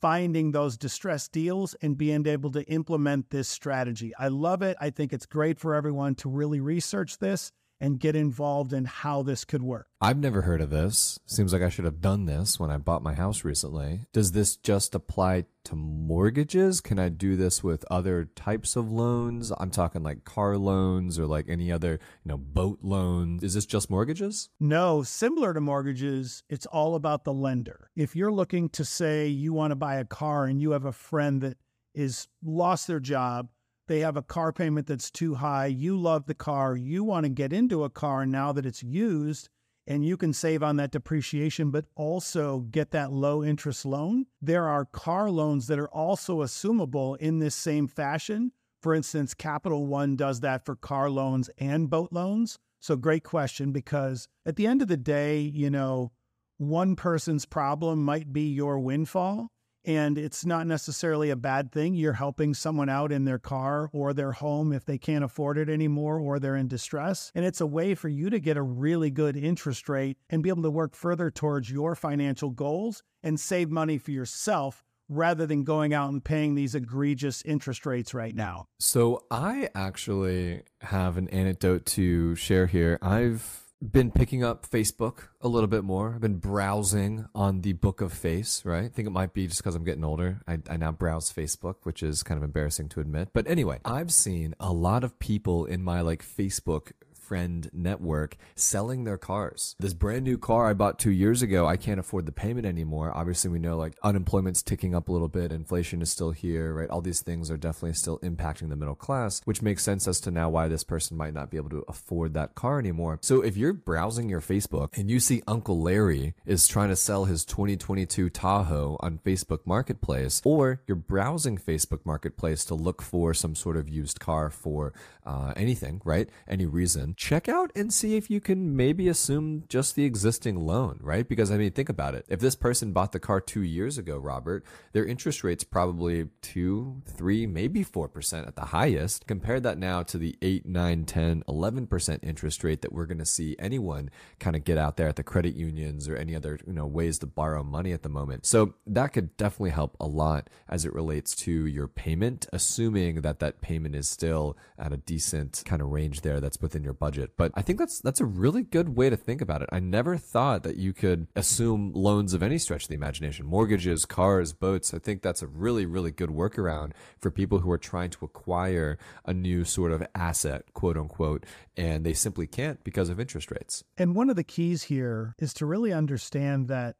finding 0.01 0.51
those 0.51 0.77
distressed 0.77 1.31
deals 1.31 1.75
and 1.81 1.97
being 1.97 2.25
able 2.25 2.51
to 2.51 2.63
implement 2.69 3.29
this 3.29 3.49
strategy. 3.49 4.13
I 4.17 4.29
love 4.29 4.61
it. 4.61 4.77
I 4.79 4.89
think 4.91 5.11
it's 5.11 5.25
great 5.25 5.59
for 5.59 5.75
everyone 5.75 6.15
to 6.15 6.29
really 6.29 6.61
research 6.61 7.17
this 7.17 7.51
and 7.81 7.99
get 7.99 8.15
involved 8.15 8.73
in 8.73 8.85
how 8.85 9.23
this 9.23 9.45
could 9.45 9.63
work. 9.63 9.87
I've 10.01 10.17
never 10.17 10.41
heard 10.41 10.61
of 10.61 10.69
this. 10.69 11.19
Seems 11.25 11.53
like 11.53 11.61
I 11.61 11.69
should 11.69 11.85
have 11.85 12.01
done 12.01 12.25
this 12.25 12.59
when 12.59 12.69
I 12.69 12.77
bought 12.77 13.03
my 13.03 13.13
house 13.13 13.43
recently. 13.43 14.01
Does 14.13 14.31
this 14.33 14.55
just 14.55 14.95
apply 14.95 15.45
to 15.65 15.75
mortgages? 15.75 16.81
Can 16.81 16.99
I 16.99 17.09
do 17.09 17.35
this 17.35 17.63
with 17.63 17.85
other 17.89 18.25
types 18.35 18.75
of 18.75 18.91
loans? 18.91 19.51
I'm 19.57 19.71
talking 19.71 20.03
like 20.03 20.25
car 20.25 20.57
loans 20.57 21.17
or 21.19 21.25
like 21.25 21.45
any 21.47 21.71
other, 21.71 21.99
you 22.23 22.29
know, 22.29 22.37
boat 22.37 22.79
loans. 22.81 23.43
Is 23.43 23.53
this 23.53 23.65
just 23.65 23.89
mortgages? 23.89 24.49
No, 24.59 25.03
similar 25.03 25.53
to 25.53 25.61
mortgages, 25.61 26.43
it's 26.49 26.65
all 26.65 26.95
about 26.95 27.23
the 27.23 27.33
lender. 27.33 27.89
If 27.95 28.15
you're 28.15 28.31
looking 28.31 28.69
to 28.69 28.85
say 28.85 29.27
you 29.27 29.53
want 29.53 29.71
to 29.71 29.75
buy 29.75 29.95
a 29.95 30.05
car 30.05 30.45
and 30.45 30.61
you 30.61 30.71
have 30.71 30.85
a 30.85 30.91
friend 30.91 31.41
that 31.41 31.57
is 31.93 32.27
lost 32.43 32.87
their 32.87 32.99
job, 32.99 33.49
they 33.89 33.99
have 33.99 34.15
a 34.15 34.21
car 34.21 34.53
payment 34.53 34.87
that's 34.87 35.11
too 35.11 35.35
high. 35.35 35.65
You 35.65 35.99
love 35.99 36.27
the 36.27 36.33
car. 36.33 36.77
You 36.77 37.03
want 37.03 37.25
to 37.25 37.29
get 37.29 37.51
into 37.51 37.83
a 37.83 37.89
car 37.89 38.25
now 38.25 38.53
that 38.53 38.65
it's 38.65 38.81
used 38.81 39.49
and 39.89 40.05
you 40.05 40.15
can 40.15 40.31
save 40.31 40.61
on 40.61 40.75
that 40.75 40.91
depreciation, 40.91 41.71
but 41.71 41.85
also 41.95 42.59
get 42.59 42.91
that 42.91 43.11
low 43.11 43.43
interest 43.43 43.85
loan. 43.85 44.27
There 44.39 44.67
are 44.67 44.85
car 44.85 45.31
loans 45.31 45.65
that 45.67 45.79
are 45.79 45.89
also 45.89 46.43
assumable 46.43 47.17
in 47.17 47.39
this 47.39 47.55
same 47.55 47.87
fashion. 47.87 48.51
For 48.83 48.93
instance, 48.93 49.33
Capital 49.33 49.87
One 49.87 50.15
does 50.15 50.41
that 50.41 50.63
for 50.63 50.75
car 50.75 51.09
loans 51.09 51.49
and 51.57 51.89
boat 51.89 52.13
loans. 52.13 52.59
So, 52.79 52.95
great 52.95 53.23
question 53.23 53.71
because 53.71 54.27
at 54.45 54.55
the 54.55 54.67
end 54.67 54.83
of 54.83 54.87
the 54.87 54.95
day, 54.95 55.39
you 55.39 55.71
know, 55.71 56.11
one 56.57 56.95
person's 56.95 57.45
problem 57.45 58.03
might 58.03 58.31
be 58.31 58.43
your 58.43 58.79
windfall. 58.79 59.49
And 59.89 60.19
it's 60.19 60.45
not 60.45 60.67
necessarily 60.67 61.31
a 61.31 61.35
bad 61.35 61.71
thing. 61.71 61.95
You're 61.95 62.13
helping 62.13 62.53
someone 62.53 62.89
out 62.89 63.11
in 63.11 63.25
their 63.25 63.39
car 63.39 63.89
or 63.91 64.13
their 64.13 64.33
home 64.33 64.71
if 64.71 64.85
they 64.85 64.99
can't 64.99 65.23
afford 65.23 65.57
it 65.57 65.67
anymore 65.67 66.19
or 66.19 66.37
they're 66.37 66.55
in 66.55 66.67
distress. 66.67 67.31
And 67.33 67.43
it's 67.43 67.59
a 67.59 67.65
way 67.65 67.95
for 67.95 68.07
you 68.07 68.29
to 68.29 68.39
get 68.39 68.55
a 68.55 68.61
really 68.61 69.09
good 69.09 69.35
interest 69.35 69.89
rate 69.89 70.19
and 70.29 70.43
be 70.43 70.49
able 70.49 70.61
to 70.61 70.69
work 70.69 70.93
further 70.93 71.31
towards 71.31 71.71
your 71.71 71.95
financial 71.95 72.51
goals 72.51 73.01
and 73.23 73.39
save 73.39 73.71
money 73.71 73.97
for 73.97 74.11
yourself 74.11 74.83
rather 75.09 75.47
than 75.47 75.63
going 75.63 75.91
out 75.91 76.11
and 76.11 76.23
paying 76.23 76.53
these 76.53 76.75
egregious 76.75 77.41
interest 77.41 77.83
rates 77.83 78.13
right 78.13 78.35
now. 78.35 78.67
So 78.79 79.23
I 79.31 79.69
actually 79.73 80.61
have 80.81 81.17
an 81.17 81.29
anecdote 81.29 81.87
to 81.87 82.35
share 82.35 82.67
here. 82.67 82.99
I've 83.01 83.68
been 83.81 84.11
picking 84.11 84.43
up 84.43 84.69
Facebook 84.69 85.29
a 85.41 85.47
little 85.47 85.67
bit 85.67 85.83
more. 85.83 86.13
I've 86.15 86.21
been 86.21 86.37
browsing 86.37 87.27
on 87.33 87.61
the 87.61 87.73
Book 87.73 88.01
of 88.01 88.11
Face, 88.11 88.63
right? 88.65 88.85
I 88.85 88.87
think 88.89 89.07
it 89.07 89.11
might 89.11 89.33
be 89.33 89.47
just 89.47 89.59
because 89.61 89.75
I'm 89.75 89.85
getting 89.85 90.03
older. 90.03 90.41
I, 90.47 90.59
I 90.69 90.77
now 90.77 90.91
browse 90.91 91.31
Facebook, 91.31 91.75
which 91.83 92.03
is 92.03 92.23
kind 92.23 92.37
of 92.37 92.43
embarrassing 92.43 92.89
to 92.89 92.99
admit. 92.99 93.29
But 93.33 93.47
anyway, 93.47 93.79
I've 93.85 94.11
seen 94.11 94.53
a 94.59 94.73
lot 94.73 95.03
of 95.03 95.17
people 95.19 95.65
in 95.65 95.81
my 95.81 96.01
like 96.01 96.25
Facebook 96.25 96.91
friend 97.29 97.69
network 97.71 98.35
selling 98.55 99.03
their 99.03 99.15
cars. 99.15 99.75
This 99.79 99.93
brand 99.93 100.23
new 100.23 100.39
car 100.39 100.67
I 100.67 100.73
bought 100.73 100.97
two 100.97 101.11
years 101.11 101.43
ago, 101.43 101.67
I 101.67 101.77
can't 101.77 101.99
afford 101.99 102.25
the 102.25 102.31
payment 102.31 102.65
anymore. 102.65 103.15
Obviously, 103.15 103.51
we 103.51 103.59
know 103.59 103.77
like 103.77 103.93
unemployment's 104.01 104.63
ticking 104.63 104.95
up 104.95 105.09
a 105.09 105.11
little 105.11 105.27
bit, 105.27 105.51
inflation 105.51 106.01
is 106.01 106.09
still 106.09 106.31
here, 106.31 106.73
right? 106.73 106.89
All 106.89 107.01
these 107.01 107.21
things 107.21 107.51
are 107.51 107.57
definitely 107.57 107.93
still 107.93 108.17
impacting 108.19 108.69
the 108.69 108.75
middle 108.75 108.95
class, 108.95 109.41
which 109.45 109.61
makes 109.61 109.83
sense 109.83 110.07
as 110.07 110.19
to 110.21 110.31
now 110.31 110.49
why 110.49 110.67
this 110.67 110.83
person 110.83 111.17
might 111.17 111.35
not 111.35 111.51
be 111.51 111.57
able 111.57 111.69
to 111.69 111.85
afford 111.87 112.33
that 112.33 112.55
car 112.55 112.79
anymore. 112.79 113.19
So 113.21 113.41
if 113.41 113.55
you're 113.55 113.73
browsing 113.73 114.27
your 114.27 114.41
Facebook 114.41 114.97
and 114.97 115.11
you 115.11 115.19
see 115.19 115.43
Uncle 115.45 115.79
Larry 115.79 116.33
is 116.47 116.67
trying 116.67 116.89
to 116.89 116.95
sell 116.95 117.25
his 117.25 117.45
2022 117.45 118.31
Tahoe 118.31 118.97
on 119.01 119.19
Facebook 119.19 119.59
Marketplace, 119.65 120.41
or 120.43 120.81
you're 120.87 120.95
browsing 120.95 121.59
Facebook 121.59 122.03
Marketplace 122.05 122.65
to 122.65 122.73
look 122.73 123.03
for 123.03 123.35
some 123.35 123.53
sort 123.53 123.77
of 123.77 123.87
used 123.87 124.19
car 124.19 124.49
for 124.49 124.93
uh, 125.29 125.53
anything, 125.55 126.01
right? 126.03 126.27
Any 126.47 126.65
reason, 126.65 127.13
check 127.15 127.47
out 127.47 127.71
and 127.75 127.93
see 127.93 128.17
if 128.17 128.31
you 128.31 128.41
can 128.41 128.75
maybe 128.75 129.07
assume 129.07 129.63
just 129.69 129.95
the 129.95 130.03
existing 130.03 130.65
loan, 130.65 130.99
right? 131.03 131.29
Because 131.29 131.51
I 131.51 131.57
mean, 131.57 131.71
think 131.71 131.87
about 131.87 132.15
it. 132.15 132.25
If 132.29 132.39
this 132.39 132.55
person 132.55 132.93
bought 132.93 133.11
the 133.11 133.19
car 133.19 133.39
two 133.39 133.61
years 133.61 133.99
ago, 133.99 134.17
Robert, 134.17 134.65
their 134.91 135.05
interest 135.05 135.43
rate's 135.43 135.63
probably 135.63 136.29
two, 136.41 137.03
three, 137.05 137.45
maybe 137.45 137.85
4% 137.85 138.47
at 138.47 138.55
the 138.55 138.65
highest. 138.65 139.27
Compare 139.27 139.59
that 139.59 139.77
now 139.77 140.01
to 140.01 140.17
the 140.17 140.35
8, 140.41 140.65
9, 140.65 141.05
10, 141.05 141.43
11% 141.47 142.19
interest 142.23 142.63
rate 142.63 142.81
that 142.81 142.91
we're 142.91 143.05
going 143.05 143.19
to 143.19 143.25
see 143.25 143.55
anyone 143.59 144.09
kind 144.39 144.55
of 144.55 144.63
get 144.63 144.79
out 144.79 144.97
there 144.97 145.07
at 145.07 145.15
the 145.15 145.23
credit 145.23 145.53
unions 145.53 146.09
or 146.09 146.15
any 146.15 146.35
other, 146.35 146.57
you 146.65 146.73
know, 146.73 146.87
ways 146.87 147.19
to 147.19 147.27
borrow 147.27 147.61
money 147.61 147.91
at 147.91 148.01
the 148.01 148.09
moment. 148.09 148.47
So 148.47 148.73
that 148.87 149.13
could 149.13 149.37
definitely 149.37 149.71
help 149.71 149.95
a 149.99 150.07
lot 150.07 150.49
as 150.67 150.85
it 150.85 150.93
relates 150.93 151.35
to 151.35 151.67
your 151.67 151.87
payment, 151.87 152.47
assuming 152.51 153.21
that 153.21 153.37
that 153.39 153.61
payment 153.61 153.93
is 153.93 154.09
still 154.09 154.57
at 154.79 154.91
a 154.91 154.97
decent 154.97 155.18
kind 155.65 155.81
of 155.81 155.89
range 155.89 156.21
there 156.21 156.39
that's 156.39 156.59
within 156.61 156.83
your 156.83 156.93
budget 156.93 157.09
budget. 157.09 157.37
But 157.37 157.51
I 157.55 157.61
think 157.61 157.79
that's 157.79 157.99
that's 158.01 158.21
a 158.21 158.25
really 158.25 158.61
good 158.61 158.95
way 158.95 159.09
to 159.09 159.17
think 159.17 159.41
about 159.41 159.61
it. 159.61 159.69
I 159.71 159.79
never 159.79 160.17
thought 160.17 160.63
that 160.63 160.77
you 160.77 160.93
could 160.93 161.27
assume 161.35 161.91
loans 161.93 162.33
of 162.33 162.43
any 162.43 162.57
stretch 162.57 162.83
of 162.83 162.89
the 162.89 162.95
imagination, 162.95 163.45
mortgages, 163.45 164.05
cars, 164.05 164.53
boats. 164.53 164.93
I 164.93 164.99
think 164.99 165.21
that's 165.21 165.41
a 165.41 165.47
really 165.47 165.85
really 165.85 166.11
good 166.11 166.29
workaround 166.29 166.91
for 167.19 167.31
people 167.31 167.59
who 167.59 167.71
are 167.71 167.77
trying 167.77 168.11
to 168.11 168.25
acquire 168.25 168.97
a 169.25 169.33
new 169.33 169.63
sort 169.65 169.91
of 169.91 170.05
asset, 170.15 170.73
quote 170.73 170.97
unquote, 170.97 171.45
and 171.75 172.05
they 172.05 172.13
simply 172.13 172.47
can't 172.47 172.83
because 172.83 173.09
of 173.09 173.19
interest 173.19 173.51
rates. 173.51 173.83
And 173.97 174.15
one 174.15 174.29
of 174.29 174.35
the 174.35 174.43
keys 174.43 174.83
here 174.83 175.35
is 175.39 175.53
to 175.55 175.65
really 175.65 175.91
understand 175.91 176.67
that 176.67 176.95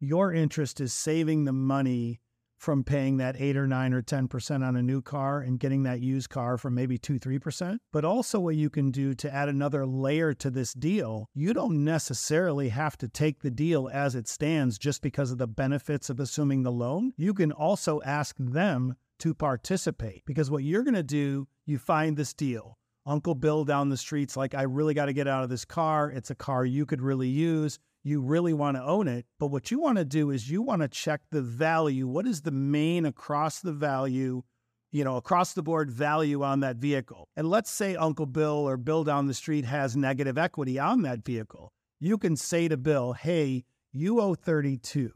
your 0.00 0.32
interest 0.32 0.80
is 0.80 0.92
saving 0.92 1.44
the 1.44 1.52
money 1.52 2.18
from 2.62 2.84
paying 2.84 3.16
that 3.16 3.34
eight 3.40 3.56
or 3.56 3.66
nine 3.66 3.92
or 3.92 4.00
10% 4.00 4.64
on 4.64 4.76
a 4.76 4.82
new 4.82 5.02
car 5.02 5.40
and 5.40 5.58
getting 5.58 5.82
that 5.82 6.00
used 6.00 6.30
car 6.30 6.56
for 6.56 6.70
maybe 6.70 6.96
two, 6.96 7.18
3%. 7.18 7.78
But 7.92 8.04
also, 8.04 8.38
what 8.38 8.54
you 8.54 8.70
can 8.70 8.92
do 8.92 9.14
to 9.14 9.34
add 9.34 9.48
another 9.48 9.84
layer 9.84 10.32
to 10.34 10.48
this 10.48 10.72
deal, 10.72 11.28
you 11.34 11.54
don't 11.54 11.82
necessarily 11.82 12.68
have 12.68 12.96
to 12.98 13.08
take 13.08 13.40
the 13.40 13.50
deal 13.50 13.90
as 13.92 14.14
it 14.14 14.28
stands 14.28 14.78
just 14.78 15.02
because 15.02 15.32
of 15.32 15.38
the 15.38 15.48
benefits 15.48 16.08
of 16.08 16.20
assuming 16.20 16.62
the 16.62 16.70
loan. 16.70 17.12
You 17.16 17.34
can 17.34 17.50
also 17.50 18.00
ask 18.02 18.36
them 18.38 18.94
to 19.18 19.34
participate 19.34 20.22
because 20.24 20.48
what 20.48 20.62
you're 20.62 20.84
going 20.84 20.94
to 20.94 21.02
do, 21.02 21.48
you 21.66 21.78
find 21.78 22.16
this 22.16 22.32
deal. 22.32 22.78
Uncle 23.04 23.34
Bill 23.34 23.64
down 23.64 23.88
the 23.88 23.96
street's 23.96 24.36
like, 24.36 24.54
I 24.54 24.62
really 24.62 24.94
got 24.94 25.06
to 25.06 25.12
get 25.12 25.26
out 25.26 25.42
of 25.42 25.50
this 25.50 25.64
car. 25.64 26.12
It's 26.12 26.30
a 26.30 26.36
car 26.36 26.64
you 26.64 26.86
could 26.86 27.02
really 27.02 27.26
use 27.26 27.80
you 28.02 28.20
really 28.20 28.52
want 28.52 28.76
to 28.76 28.82
own 28.82 29.08
it. 29.08 29.26
But 29.38 29.48
what 29.48 29.70
you 29.70 29.80
want 29.80 29.98
to 29.98 30.04
do 30.04 30.30
is 30.30 30.50
you 30.50 30.62
want 30.62 30.82
to 30.82 30.88
check 30.88 31.20
the 31.30 31.42
value. 31.42 32.06
What 32.08 32.26
is 32.26 32.42
the 32.42 32.50
main 32.50 33.06
across 33.06 33.60
the 33.60 33.72
value, 33.72 34.42
you 34.90 35.04
know, 35.04 35.16
across 35.16 35.52
the 35.52 35.62
board 35.62 35.90
value 35.90 36.42
on 36.42 36.60
that 36.60 36.76
vehicle? 36.76 37.28
And 37.36 37.48
let's 37.48 37.70
say 37.70 37.96
Uncle 37.96 38.26
Bill 38.26 38.68
or 38.68 38.76
Bill 38.76 39.04
down 39.04 39.26
the 39.26 39.34
street 39.34 39.64
has 39.64 39.96
negative 39.96 40.36
equity 40.36 40.78
on 40.78 41.02
that 41.02 41.24
vehicle. 41.24 41.72
You 42.00 42.18
can 42.18 42.36
say 42.36 42.68
to 42.68 42.76
Bill, 42.76 43.12
hey, 43.12 43.64
you 43.92 44.20
owe 44.20 44.34
32. 44.34 45.12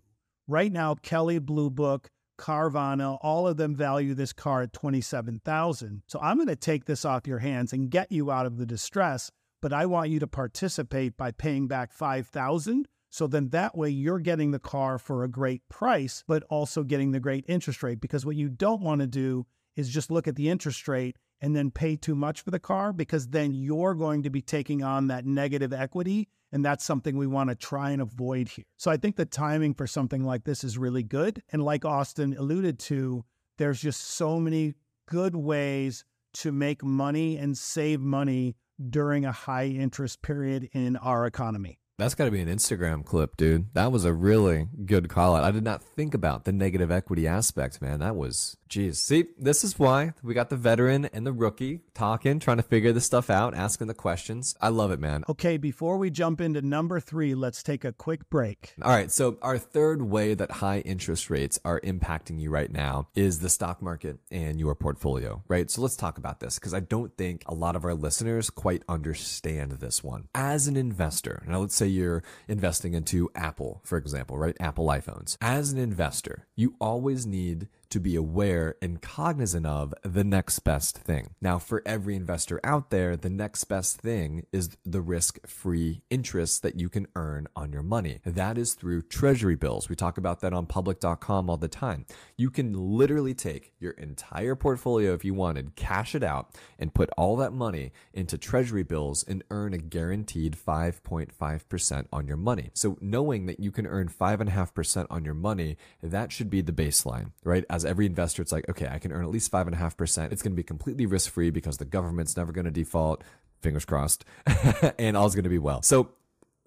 Right 0.46 0.70
now, 0.70 0.94
Kelley 0.94 1.40
Blue 1.40 1.70
Book, 1.70 2.08
Carvana, 2.38 3.18
all 3.22 3.48
of 3.48 3.56
them 3.56 3.74
value 3.74 4.14
this 4.14 4.32
car 4.32 4.62
at 4.62 4.72
27,000. 4.72 6.02
So 6.06 6.20
I'm 6.20 6.36
going 6.36 6.46
to 6.48 6.56
take 6.56 6.84
this 6.84 7.04
off 7.04 7.26
your 7.26 7.38
hands 7.40 7.72
and 7.72 7.90
get 7.90 8.12
you 8.12 8.30
out 8.30 8.46
of 8.46 8.58
the 8.58 8.66
distress 8.66 9.32
but 9.60 9.72
I 9.72 9.86
want 9.86 10.10
you 10.10 10.18
to 10.20 10.26
participate 10.26 11.16
by 11.16 11.30
paying 11.30 11.68
back 11.68 11.92
5000 11.92 12.86
so 13.16 13.26
then 13.26 13.48
that 13.48 13.74
way 13.74 13.88
you're 13.88 14.18
getting 14.18 14.50
the 14.50 14.58
car 14.58 14.98
for 14.98 15.24
a 15.24 15.28
great 15.28 15.66
price, 15.70 16.22
but 16.26 16.42
also 16.50 16.82
getting 16.82 17.12
the 17.12 17.18
great 17.18 17.46
interest 17.48 17.82
rate. 17.82 17.98
Because 17.98 18.26
what 18.26 18.36
you 18.36 18.50
don't 18.50 18.82
want 18.82 19.00
to 19.00 19.06
do 19.06 19.46
is 19.74 19.88
just 19.88 20.10
look 20.10 20.28
at 20.28 20.36
the 20.36 20.50
interest 20.50 20.86
rate 20.86 21.16
and 21.40 21.56
then 21.56 21.70
pay 21.70 21.96
too 21.96 22.14
much 22.14 22.42
for 22.42 22.50
the 22.50 22.58
car, 22.58 22.92
because 22.92 23.28
then 23.28 23.54
you're 23.54 23.94
going 23.94 24.22
to 24.22 24.28
be 24.30 24.42
taking 24.42 24.82
on 24.82 25.06
that 25.06 25.24
negative 25.24 25.72
equity. 25.72 26.28
And 26.52 26.62
that's 26.62 26.84
something 26.84 27.16
we 27.16 27.26
want 27.26 27.48
to 27.48 27.56
try 27.56 27.90
and 27.90 28.02
avoid 28.02 28.48
here. 28.48 28.66
So 28.76 28.90
I 28.90 28.98
think 28.98 29.16
the 29.16 29.24
timing 29.24 29.72
for 29.72 29.86
something 29.86 30.22
like 30.22 30.44
this 30.44 30.62
is 30.62 30.76
really 30.76 31.02
good. 31.02 31.42
And 31.50 31.62
like 31.62 31.86
Austin 31.86 32.36
alluded 32.38 32.78
to, 32.80 33.24
there's 33.56 33.80
just 33.80 34.02
so 34.02 34.38
many 34.38 34.74
good 35.08 35.34
ways 35.34 36.04
to 36.34 36.52
make 36.52 36.84
money 36.84 37.38
and 37.38 37.56
save 37.56 38.00
money 38.00 38.56
during 38.90 39.24
a 39.24 39.32
high 39.32 39.66
interest 39.66 40.22
period 40.22 40.68
in 40.72 40.96
our 40.96 41.26
economy. 41.26 41.78
That's 41.98 42.14
got 42.14 42.26
to 42.26 42.30
be 42.30 42.42
an 42.42 42.48
Instagram 42.48 43.06
clip, 43.06 43.38
dude. 43.38 43.72
That 43.72 43.90
was 43.90 44.04
a 44.04 44.12
really 44.12 44.68
good 44.84 45.08
call 45.08 45.34
out. 45.34 45.44
I 45.44 45.50
did 45.50 45.64
not 45.64 45.82
think 45.82 46.12
about 46.12 46.44
the 46.44 46.52
negative 46.52 46.90
equity 46.90 47.26
aspect, 47.26 47.80
man. 47.80 48.00
That 48.00 48.16
was 48.16 48.58
Jeez. 48.68 48.96
See, 48.96 49.26
this 49.38 49.62
is 49.62 49.78
why 49.78 50.12
we 50.22 50.34
got 50.34 50.50
the 50.50 50.56
veteran 50.56 51.06
and 51.06 51.26
the 51.26 51.32
rookie 51.32 51.82
talking, 51.94 52.40
trying 52.40 52.56
to 52.56 52.62
figure 52.62 52.92
this 52.92 53.06
stuff 53.06 53.30
out, 53.30 53.54
asking 53.54 53.86
the 53.86 53.94
questions. 53.94 54.56
I 54.60 54.68
love 54.68 54.90
it, 54.90 54.98
man. 54.98 55.24
Okay, 55.28 55.56
before 55.56 55.96
we 55.98 56.10
jump 56.10 56.40
into 56.40 56.60
number 56.62 56.98
three, 56.98 57.34
let's 57.34 57.62
take 57.62 57.84
a 57.84 57.92
quick 57.92 58.28
break. 58.28 58.74
All 58.82 58.90
right. 58.90 59.10
So, 59.10 59.38
our 59.42 59.58
third 59.58 60.02
way 60.02 60.34
that 60.34 60.50
high 60.50 60.80
interest 60.80 61.30
rates 61.30 61.58
are 61.64 61.80
impacting 61.80 62.40
you 62.40 62.50
right 62.50 62.70
now 62.70 63.08
is 63.14 63.38
the 63.38 63.48
stock 63.48 63.80
market 63.80 64.18
and 64.30 64.58
your 64.58 64.74
portfolio, 64.74 65.42
right? 65.48 65.70
So, 65.70 65.82
let's 65.82 65.96
talk 65.96 66.18
about 66.18 66.40
this 66.40 66.58
because 66.58 66.74
I 66.74 66.80
don't 66.80 67.16
think 67.16 67.42
a 67.46 67.54
lot 67.54 67.76
of 67.76 67.84
our 67.84 67.94
listeners 67.94 68.50
quite 68.50 68.82
understand 68.88 69.72
this 69.72 70.02
one. 70.02 70.28
As 70.34 70.66
an 70.66 70.76
investor, 70.76 71.42
now 71.46 71.60
let's 71.60 71.74
say 71.74 71.86
you're 71.86 72.22
investing 72.48 72.94
into 72.94 73.30
Apple, 73.34 73.80
for 73.84 73.96
example, 73.96 74.36
right? 74.38 74.56
Apple 74.58 74.86
iPhones. 74.86 75.36
As 75.40 75.72
an 75.72 75.78
investor, 75.78 76.46
you 76.56 76.74
always 76.80 77.26
need 77.26 77.68
to 77.90 78.00
be 78.00 78.16
aware 78.16 78.76
and 78.80 79.00
cognizant 79.00 79.66
of 79.66 79.94
the 80.02 80.24
next 80.24 80.60
best 80.60 80.98
thing. 80.98 81.34
Now, 81.40 81.58
for 81.58 81.82
every 81.86 82.16
investor 82.16 82.60
out 82.64 82.90
there, 82.90 83.16
the 83.16 83.30
next 83.30 83.64
best 83.64 84.00
thing 84.00 84.46
is 84.52 84.76
the 84.84 85.00
risk 85.00 85.46
free 85.46 86.02
interest 86.10 86.62
that 86.62 86.78
you 86.78 86.88
can 86.88 87.06
earn 87.14 87.46
on 87.54 87.72
your 87.72 87.82
money. 87.82 88.20
That 88.24 88.58
is 88.58 88.74
through 88.74 89.02
treasury 89.02 89.56
bills. 89.56 89.88
We 89.88 89.96
talk 89.96 90.18
about 90.18 90.40
that 90.40 90.52
on 90.52 90.66
public.com 90.66 91.50
all 91.50 91.56
the 91.56 91.68
time. 91.68 92.06
You 92.36 92.50
can 92.50 92.72
literally 92.72 93.34
take 93.34 93.72
your 93.78 93.92
entire 93.92 94.54
portfolio 94.54 95.14
if 95.14 95.24
you 95.24 95.34
wanted, 95.34 95.76
cash 95.76 96.14
it 96.14 96.22
out, 96.22 96.54
and 96.78 96.94
put 96.94 97.10
all 97.16 97.36
that 97.36 97.52
money 97.52 97.92
into 98.12 98.38
treasury 98.38 98.82
bills 98.82 99.24
and 99.24 99.44
earn 99.50 99.72
a 99.72 99.78
guaranteed 99.78 100.56
5.5% 100.56 102.06
on 102.12 102.26
your 102.26 102.36
money. 102.36 102.70
So, 102.74 102.96
knowing 103.00 103.46
that 103.46 103.60
you 103.60 103.70
can 103.70 103.86
earn 103.86 104.08
5.5% 104.08 105.06
on 105.10 105.24
your 105.24 105.34
money, 105.34 105.76
that 106.02 106.32
should 106.32 106.50
be 106.50 106.60
the 106.60 106.72
baseline, 106.72 107.32
right? 107.44 107.64
As 107.76 107.84
every 107.84 108.06
investor, 108.06 108.42
it's 108.42 108.52
like, 108.52 108.68
okay, 108.68 108.88
I 108.90 108.98
can 108.98 109.12
earn 109.12 109.22
at 109.22 109.30
least 109.30 109.50
five 109.50 109.66
and 109.66 109.74
a 109.74 109.78
half 109.78 109.96
percent. 109.96 110.32
It's 110.32 110.42
going 110.42 110.52
to 110.52 110.56
be 110.56 110.64
completely 110.64 111.06
risk 111.06 111.30
free 111.30 111.50
because 111.50 111.76
the 111.76 111.84
government's 111.84 112.36
never 112.36 112.50
going 112.50 112.64
to 112.64 112.70
default. 112.70 113.22
Fingers 113.62 113.84
crossed, 113.84 114.24
and 114.98 115.16
all's 115.16 115.34
going 115.34 115.44
to 115.44 115.50
be 115.50 115.58
well. 115.58 115.82
So, 115.82 116.10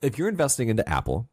if 0.02 0.18
you're 0.18 0.30
investing 0.30 0.70
into 0.70 0.88
Apple, 0.88 1.28